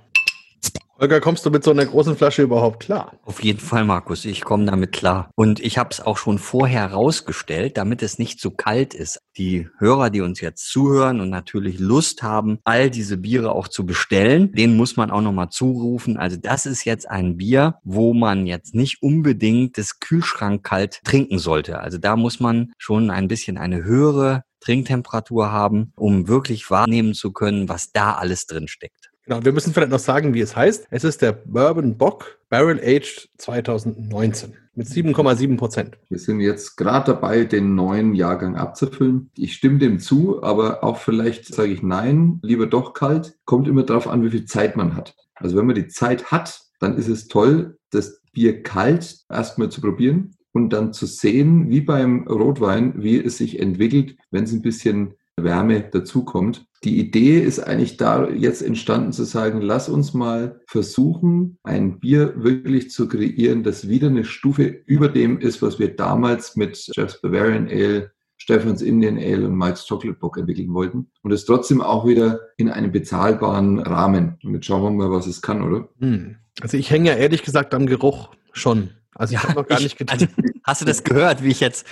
[1.00, 3.20] Holger, kommst du mit so einer großen Flasche überhaupt klar?
[3.24, 5.30] Auf jeden Fall, Markus, ich komme damit klar.
[5.36, 9.20] Und ich habe es auch schon vorher rausgestellt, damit es nicht zu kalt ist.
[9.38, 13.86] Die Hörer, die uns jetzt zuhören und natürlich Lust haben, all diese Biere auch zu
[13.86, 16.18] bestellen, denen muss man auch nochmal zurufen.
[16.18, 21.38] Also das ist jetzt ein Bier, wo man jetzt nicht unbedingt das Kühlschrank kalt trinken
[21.38, 21.80] sollte.
[21.80, 27.32] Also da muss man schon ein bisschen eine höhere Trinktemperatur haben, um wirklich wahrnehmen zu
[27.32, 29.07] können, was da alles drin steckt.
[29.28, 30.88] Genau, wir müssen vielleicht noch sagen, wie es heißt.
[30.90, 35.98] Es ist der Bourbon Bock Barrel Aged 2019 mit 7,7 Prozent.
[36.08, 39.30] Wir sind jetzt gerade dabei, den neuen Jahrgang abzufüllen.
[39.36, 43.38] Ich stimme dem zu, aber auch vielleicht sage ich nein, lieber doch kalt.
[43.44, 45.14] Kommt immer darauf an, wie viel Zeit man hat.
[45.36, 49.82] Also wenn man die Zeit hat, dann ist es toll, das Bier kalt erstmal zu
[49.82, 54.62] probieren und dann zu sehen, wie beim Rotwein, wie es sich entwickelt, wenn es ein
[54.62, 56.66] bisschen Wärme dazukommt.
[56.84, 62.34] Die Idee ist eigentlich da jetzt entstanden zu sagen, lass uns mal versuchen, ein Bier
[62.38, 67.22] wirklich zu kreieren, das wieder eine Stufe über dem ist, was wir damals mit Jeff's
[67.22, 71.10] Bavarian Ale, Stefans Indian Ale und Mike's Chocolate Bock entwickeln wollten.
[71.24, 74.38] Und es trotzdem auch wieder in einem bezahlbaren Rahmen.
[74.44, 75.90] Und jetzt schauen wir mal, was es kann, oder?
[76.00, 76.36] Hm.
[76.62, 78.92] Also ich hänge ja ehrlich gesagt am Geruch schon.
[79.14, 80.20] Also ich ja, habe noch gar ich, nicht getan.
[80.38, 81.86] Also, hast du das gehört, wie ich jetzt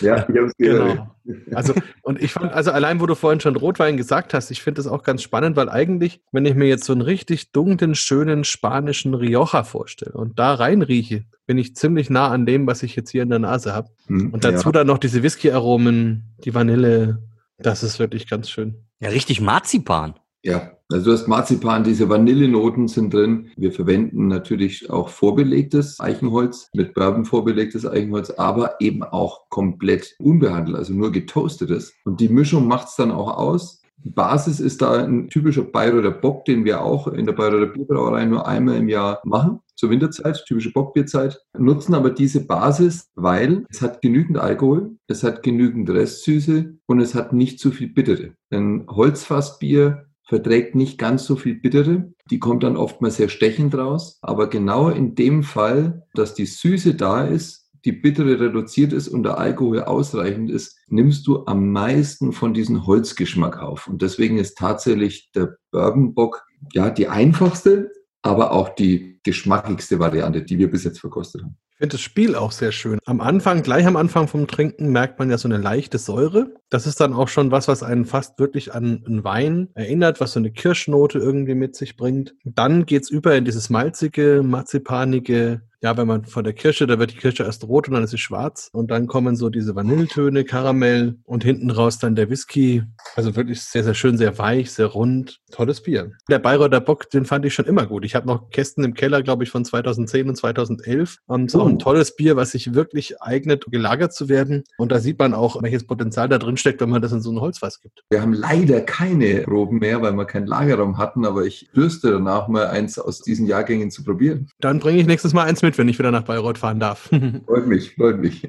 [0.00, 1.08] ja, ich habe es gehört.
[1.24, 1.54] Genau.
[1.54, 4.82] Also, und ich fand, also allein, wo du vorhin schon Rotwein gesagt hast, ich finde
[4.82, 8.44] das auch ganz spannend, weil eigentlich, wenn ich mir jetzt so einen richtig dunklen, schönen
[8.44, 13.10] spanischen Rioja vorstelle und da reinrieche, bin ich ziemlich nah an dem, was ich jetzt
[13.10, 13.90] hier in der Nase habe.
[14.06, 14.72] Hm, und dazu ja.
[14.72, 17.22] dann noch diese Whisky-Aromen, die Vanille,
[17.58, 18.86] das ist wirklich ganz schön.
[19.00, 20.14] Ja, richtig Marzipan.
[20.42, 23.50] Ja, also du hast Marzipan, diese Vanillenoten sind drin.
[23.56, 30.76] Wir verwenden natürlich auch vorbelegtes Eichenholz, mit Bourbon vorbelegtes Eichenholz, aber eben auch komplett unbehandelt,
[30.76, 31.92] also nur getoastetes.
[32.04, 33.82] Und die Mischung macht es dann auch aus.
[34.02, 38.48] Basis ist da ein typischer Bayreuther Bock, den wir auch in der Bayreuther Bierbrauerei nur
[38.48, 44.00] einmal im Jahr machen, zur Winterzeit, typische Bockbierzeit, nutzen aber diese Basis, weil es hat
[44.00, 48.32] genügend Alkohol, es hat genügend Restsüße und es hat nicht zu viel Bittere.
[48.50, 52.14] Denn Holzfassbier verträgt nicht ganz so viel Bittere.
[52.30, 54.20] Die kommt dann oftmals sehr stechend raus.
[54.22, 59.24] Aber genau in dem Fall, dass die Süße da ist, die Bittere reduziert ist und
[59.24, 63.88] der Alkohol ausreichend ist, nimmst du am meisten von diesem Holzgeschmack auf.
[63.88, 67.90] Und deswegen ist tatsächlich der Bourbonbock ja die einfachste,
[68.22, 71.56] aber auch die geschmackigste Variante, die wir bis jetzt verkostet haben.
[71.80, 72.98] Finde das Spiel auch sehr schön.
[73.06, 76.52] Am Anfang, gleich am Anfang vom Trinken, merkt man ja so eine leichte Säure.
[76.68, 80.32] Das ist dann auch schon was, was einen fast wirklich an einen Wein erinnert, was
[80.32, 82.34] so eine Kirschnote irgendwie mit sich bringt.
[82.44, 87.12] Dann geht's über in dieses malzige, marzipanige, ja, wenn man von der Kirsche, da wird
[87.12, 90.44] die Kirsche erst rot und dann ist sie schwarz und dann kommen so diese Vanilletöne,
[90.44, 92.82] Karamell und hinten raus dann der Whisky.
[93.16, 95.40] Also wirklich sehr, sehr schön, sehr weich, sehr rund.
[95.50, 96.12] Tolles Bier.
[96.28, 98.04] Der Bayreuther Bock, den fand ich schon immer gut.
[98.04, 101.16] Ich habe noch Kästen im Keller, glaube ich, von 2010 und 2011.
[101.26, 104.64] Und ist auch ein tolles Bier, was sich wirklich eignet, gelagert zu werden.
[104.76, 107.32] Und da sieht man auch, welches Potenzial da drin steckt, wenn man das in so
[107.32, 108.04] ein Holzfass gibt.
[108.10, 112.48] Wir haben leider keine Proben mehr, weil wir keinen Lagerraum hatten, aber ich dürste danach
[112.48, 114.48] mal eins aus diesen Jahrgängen zu probieren.
[114.60, 117.08] Dann bringe ich nächstes Mal eins mit mit, wenn ich wieder nach Bayreuth fahren darf.
[117.46, 118.48] freut mich, freut mich.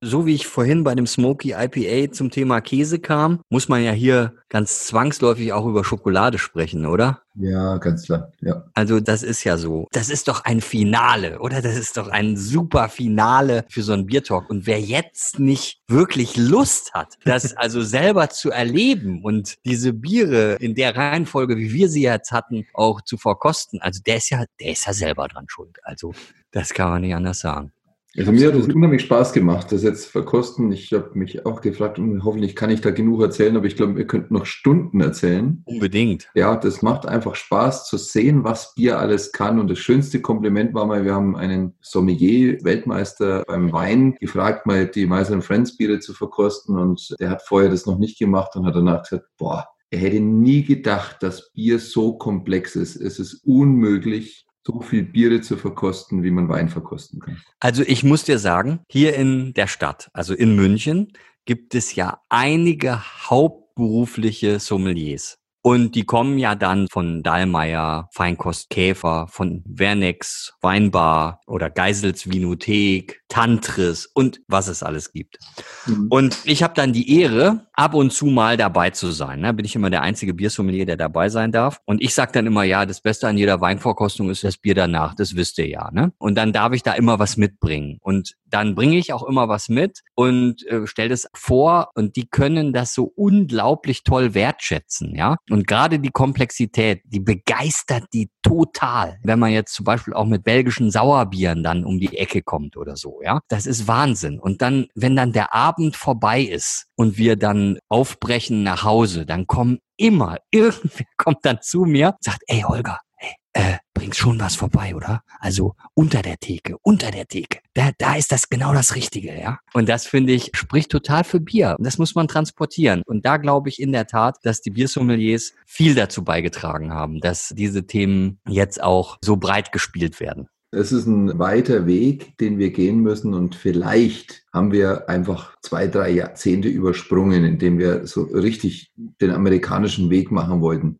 [0.00, 3.92] So wie ich vorhin bei dem Smoky IPA zum Thema Käse kam, muss man ja
[3.92, 7.22] hier ganz zwangsläufig auch über Schokolade sprechen, oder?
[7.38, 8.64] Ja, ganz klar, ja.
[8.72, 9.88] Also das ist ja so.
[9.92, 11.60] Das ist doch ein Finale, oder?
[11.60, 14.48] Das ist doch ein super Finale für so einen Biertalk.
[14.48, 20.54] Und wer jetzt nicht wirklich Lust hat, das also selber zu erleben und diese Biere
[20.60, 24.44] in der Reihenfolge, wie wir sie jetzt hatten, auch zu verkosten, also der ist ja,
[24.58, 25.78] der ist ja selber dran schuld.
[25.82, 26.14] Also
[26.52, 27.70] das kann man nicht anders sagen.
[28.16, 30.72] Also mir hat es unheimlich Spaß gemacht, das jetzt verkosten.
[30.72, 34.06] Ich habe mich auch gefragt, hoffentlich kann ich da genug erzählen, aber ich glaube, ihr
[34.06, 35.62] könnt noch Stunden erzählen.
[35.66, 36.28] Unbedingt.
[36.34, 39.60] Ja, das macht einfach Spaß zu sehen, was Bier alles kann.
[39.60, 44.86] Und das schönste Kompliment war mal, wir haben einen Sommelier, Weltmeister beim Wein, gefragt, mal
[44.86, 46.78] die Meister Friends Biere zu verkosten.
[46.78, 50.20] Und der hat vorher das noch nicht gemacht und hat danach gesagt, boah, er hätte
[50.20, 52.96] nie gedacht, dass Bier so komplex ist.
[52.96, 57.40] Es ist unmöglich, so viel Biere zu verkosten, wie man Wein verkosten kann.
[57.60, 61.12] Also ich muss dir sagen, hier in der Stadt, also in München,
[61.44, 63.00] gibt es ja einige
[63.30, 65.38] hauptberufliche Sommeliers.
[65.62, 73.22] Und die kommen ja dann von Dallmayr, Feinkost Käfer, von Vernex, Weinbar oder Geisels Vinothek,
[73.28, 75.38] Tantris und was es alles gibt.
[75.86, 76.06] Mhm.
[76.10, 79.42] Und ich habe dann die Ehre, ab und zu mal dabei zu sein.
[79.42, 81.80] Da bin ich immer der einzige Biersommelier, der dabei sein darf.
[81.84, 85.14] Und ich sage dann immer, ja, das Beste an jeder Weinvorkostung ist das Bier danach,
[85.14, 85.90] das wisst ihr ja.
[85.92, 86.12] Ne?
[86.18, 87.98] Und dann darf ich da immer was mitbringen.
[88.00, 92.28] Und dann bringe ich auch immer was mit und äh, stelle das vor und die
[92.28, 95.36] können das so unglaublich toll wertschätzen, ja.
[95.50, 100.44] Und gerade die Komplexität, die begeistert die total, wenn man jetzt zum Beispiel auch mit
[100.44, 103.40] belgischen Sauerbieren dann um die Ecke kommt oder so, ja.
[103.48, 104.38] Das ist Wahnsinn.
[104.38, 109.46] Und dann, wenn dann der Abend vorbei ist und wir dann aufbrechen nach Hause, dann
[109.46, 114.54] kommen immer, irgendwer kommt dann zu mir, sagt, ey Holger, hey, äh, bringst schon was
[114.54, 115.22] vorbei, oder?
[115.40, 117.60] Also unter der Theke, unter der Theke.
[117.74, 119.58] Da, da ist das genau das Richtige, ja.
[119.72, 121.76] Und das finde ich, spricht total für Bier.
[121.78, 123.02] Das muss man transportieren.
[123.06, 127.52] Und da glaube ich in der Tat, dass die Biersommeliers viel dazu beigetragen haben, dass
[127.56, 130.48] diese Themen jetzt auch so breit gespielt werden.
[130.72, 135.86] Es ist ein weiter Weg, den wir gehen müssen und vielleicht haben wir einfach zwei,
[135.86, 140.98] drei Jahrzehnte übersprungen, indem wir so richtig den amerikanischen Weg machen wollten.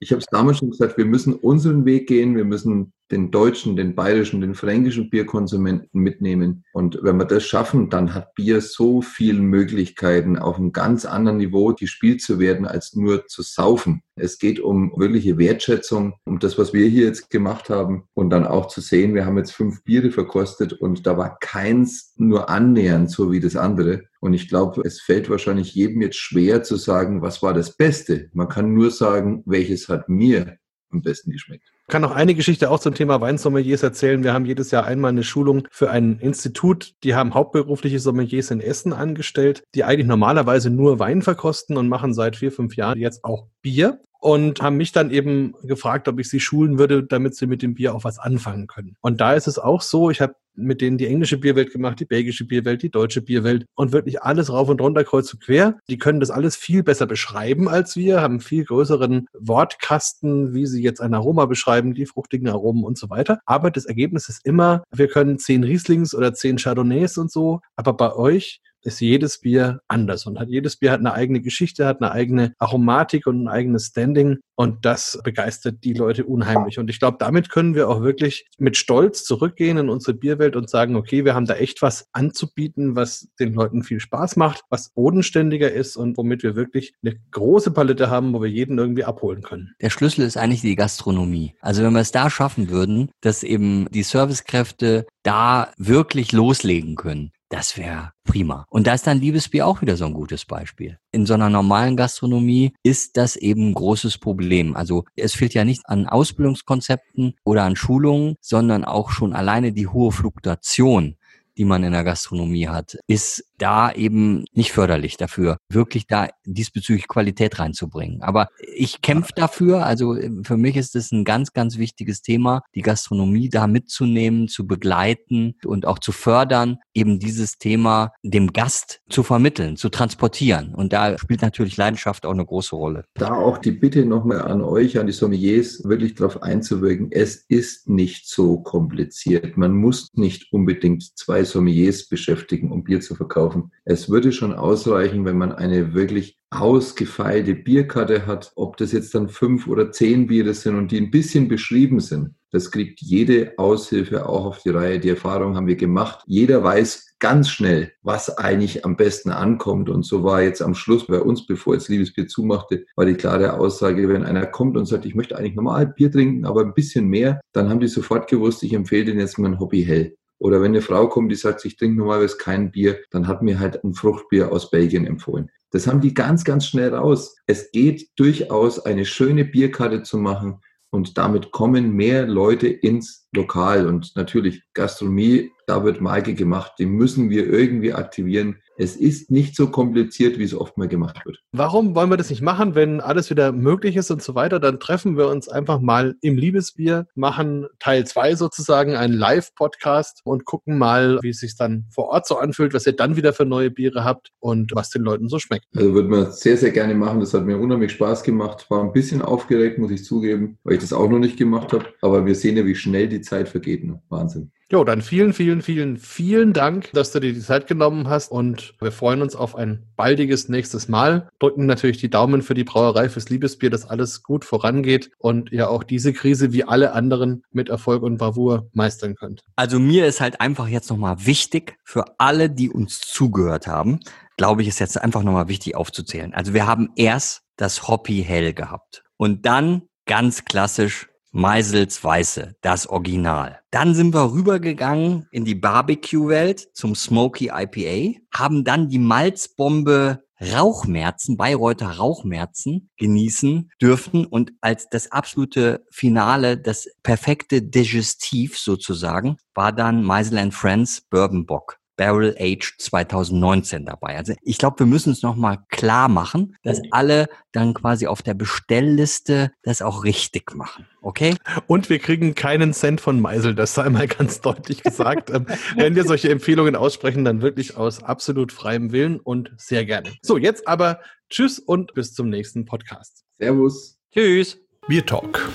[0.00, 3.76] Ich habe es damals schon gesagt, wir müssen unseren Weg gehen, wir müssen den deutschen,
[3.76, 6.64] den bayerischen, den fränkischen Bierkonsumenten mitnehmen.
[6.72, 11.36] Und wenn wir das schaffen, dann hat Bier so viele Möglichkeiten, auf einem ganz anderen
[11.36, 14.02] Niveau gespielt zu werden, als nur zu saufen.
[14.16, 18.46] Es geht um wirkliche Wertschätzung, um das, was wir hier jetzt gemacht haben und dann
[18.46, 23.10] auch zu sehen, wir haben jetzt fünf Biere verkostet und da war keins nur annähernd
[23.10, 24.04] so wie das andere.
[24.22, 28.30] Und ich glaube, es fällt wahrscheinlich jedem jetzt schwer zu sagen, was war das Beste.
[28.32, 30.58] Man kann nur sagen, welches hat mir
[30.90, 31.64] am besten geschmeckt.
[31.88, 34.22] Ich kann noch eine Geschichte auch zum Thema Weinsommeliers erzählen.
[34.22, 36.94] Wir haben jedes Jahr einmal eine Schulung für ein Institut.
[37.02, 42.14] Die haben hauptberufliche Sommeliers in Essen angestellt, die eigentlich normalerweise nur Wein verkosten und machen
[42.14, 46.30] seit vier, fünf Jahren jetzt auch Bier und haben mich dann eben gefragt, ob ich
[46.30, 48.96] sie schulen würde, damit sie mit dem Bier auch was anfangen können.
[49.00, 52.04] Und da ist es auch so, ich habe mit denen die englische Bierwelt gemacht, die
[52.04, 55.78] belgische Bierwelt, die deutsche Bierwelt und wirklich alles rauf und runter, kreuz und quer.
[55.88, 60.82] Die können das alles viel besser beschreiben als wir, haben viel größeren Wortkasten, wie sie
[60.82, 63.40] jetzt ein Aroma beschreiben, die fruchtigen Aromen und so weiter.
[63.44, 67.94] Aber das Ergebnis ist immer, wir können zehn Rieslings oder zehn Chardonnays und so, aber
[67.94, 72.00] bei euch ist jedes Bier anders und hat jedes Bier hat eine eigene Geschichte, hat
[72.00, 76.78] eine eigene Aromatik und ein eigenes Standing und das begeistert die Leute unheimlich.
[76.78, 80.70] Und ich glaube, damit können wir auch wirklich mit Stolz zurückgehen in unsere Bierwelt und
[80.70, 84.90] sagen, okay, wir haben da echt was anzubieten, was den Leuten viel Spaß macht, was
[84.90, 89.42] bodenständiger ist und womit wir wirklich eine große Palette haben, wo wir jeden irgendwie abholen
[89.42, 89.74] können.
[89.80, 91.54] Der Schlüssel ist eigentlich die Gastronomie.
[91.60, 97.31] Also wenn wir es da schaffen würden, dass eben die Servicekräfte da wirklich loslegen können,
[97.52, 98.66] das wäre prima.
[98.70, 100.98] Und da ist dann Liebesbier auch wieder so ein gutes Beispiel.
[101.10, 104.74] In so einer normalen Gastronomie ist das eben ein großes Problem.
[104.74, 109.86] Also es fehlt ja nicht an Ausbildungskonzepten oder an Schulungen, sondern auch schon alleine die
[109.86, 111.16] hohe Fluktuation
[111.56, 117.06] die man in der Gastronomie hat, ist da eben nicht förderlich dafür, wirklich da diesbezüglich
[117.06, 118.20] Qualität reinzubringen.
[118.22, 122.62] Aber ich kämpfe dafür, also äh, für mich ist es ein ganz, ganz wichtiges Thema,
[122.74, 129.00] die Gastronomie da mitzunehmen, zu begleiten und auch zu fördern, eben dieses Thema dem Gast
[129.08, 130.74] zu vermitteln, zu transportieren.
[130.74, 133.04] Und da spielt natürlich Leidenschaft auch eine große Rolle.
[133.14, 137.88] Da auch die Bitte nochmal an euch, an die Sommeliers, wirklich darauf einzuwirken, es ist
[137.88, 139.56] nicht so kompliziert.
[139.56, 143.72] Man muss nicht unbedingt zwei Sommeliers beschäftigen, um Bier zu verkaufen.
[143.84, 149.28] Es würde schon ausreichen, wenn man eine wirklich ausgefeilte Bierkarte hat, ob das jetzt dann
[149.28, 152.34] fünf oder zehn Biere sind und die ein bisschen beschrieben sind.
[152.50, 155.00] Das kriegt jede Aushilfe auch auf die Reihe.
[155.00, 156.22] Die Erfahrung haben wir gemacht.
[156.26, 159.88] Jeder weiß ganz schnell, was eigentlich am besten ankommt.
[159.88, 163.54] Und so war jetzt am Schluss bei uns, bevor jetzt Liebesbier zumachte, war die klare
[163.54, 167.08] Aussage, wenn einer kommt und sagt, ich möchte eigentlich normal Bier trinken, aber ein bisschen
[167.08, 170.14] mehr, dann haben die sofort gewusst, ich empfehle denen jetzt mein Hobby hell.
[170.42, 173.60] Oder wenn eine Frau kommt, die sagt, ich trinke normalerweise kein Bier, dann hat mir
[173.60, 175.50] halt ein Fruchtbier aus Belgien empfohlen.
[175.70, 177.36] Das haben die ganz, ganz schnell raus.
[177.46, 183.86] Es geht durchaus, eine schöne Bierkarte zu machen und damit kommen mehr Leute ins Lokal.
[183.86, 188.56] Und natürlich Gastronomie, da wird Marke gemacht, die müssen wir irgendwie aktivieren.
[188.78, 191.38] Es ist nicht so kompliziert, wie es oft mal gemacht wird.
[191.52, 194.58] Warum wollen wir das nicht machen, wenn alles wieder möglich ist und so weiter?
[194.58, 200.46] Dann treffen wir uns einfach mal im Liebesbier, machen Teil 2 sozusagen, einen Live-Podcast und
[200.46, 203.44] gucken mal, wie es sich dann vor Ort so anfühlt, was ihr dann wieder für
[203.44, 205.66] neue Biere habt und was den Leuten so schmeckt.
[205.76, 207.20] Also würden wir sehr, sehr gerne machen.
[207.20, 208.66] Das hat mir unheimlich Spaß gemacht.
[208.68, 211.84] War ein bisschen aufgeregt, muss ich zugeben, weil ich das auch noch nicht gemacht habe.
[212.00, 213.82] Aber wir sehen ja, wie schnell die Zeit vergeht.
[214.08, 214.52] Wahnsinn.
[214.72, 218.72] Jo, dann vielen, vielen, vielen, vielen Dank, dass du dir die Zeit genommen hast und
[218.80, 221.28] wir freuen uns auf ein baldiges nächstes Mal.
[221.40, 225.68] Drücken natürlich die Daumen für die Brauerei fürs Liebesbier, dass alles gut vorangeht und ihr
[225.68, 229.42] auch diese Krise wie alle anderen mit Erfolg und Bravour meistern könnt.
[229.56, 234.00] Also mir ist halt einfach jetzt nochmal wichtig für alle, die uns zugehört haben,
[234.38, 236.32] glaube ich, ist jetzt einfach nochmal wichtig aufzuzählen.
[236.32, 242.86] Also wir haben erst das Hoppy Hell gehabt und dann ganz klassisch Meisels Weiße, das
[242.86, 243.60] Original.
[243.70, 251.36] Dann sind wir rübergegangen in die Barbecue-Welt zum Smoky IPA, haben dann die Malzbombe Rauchmerzen,
[251.36, 260.02] Bayreuther Rauchmerzen genießen dürfen und als das absolute Finale, das perfekte Digestiv sozusagen, war dann
[260.02, 261.78] Meisel Friends Bourbon Bock.
[262.02, 264.16] Barrel Age 2019 dabei.
[264.16, 268.34] Also ich glaube, wir müssen es nochmal klar machen, dass alle dann quasi auf der
[268.34, 270.84] Bestellliste das auch richtig machen.
[271.00, 271.36] Okay?
[271.68, 275.30] Und wir kriegen keinen Cent von Meisel, das sei mal ganz deutlich gesagt.
[275.30, 275.46] Ähm,
[275.76, 280.10] wenn wir solche Empfehlungen aussprechen, dann wirklich aus absolut freiem Willen und sehr gerne.
[280.22, 280.98] So, jetzt aber
[281.30, 283.22] Tschüss und bis zum nächsten Podcast.
[283.38, 283.96] Servus.
[284.12, 284.58] Tschüss.
[284.88, 285.48] Bier Talk,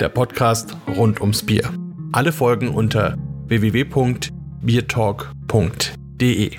[0.00, 1.72] der Podcast rund ums Bier.
[2.10, 3.16] Alle Folgen unter
[3.46, 3.84] www
[4.64, 6.58] biertalk.de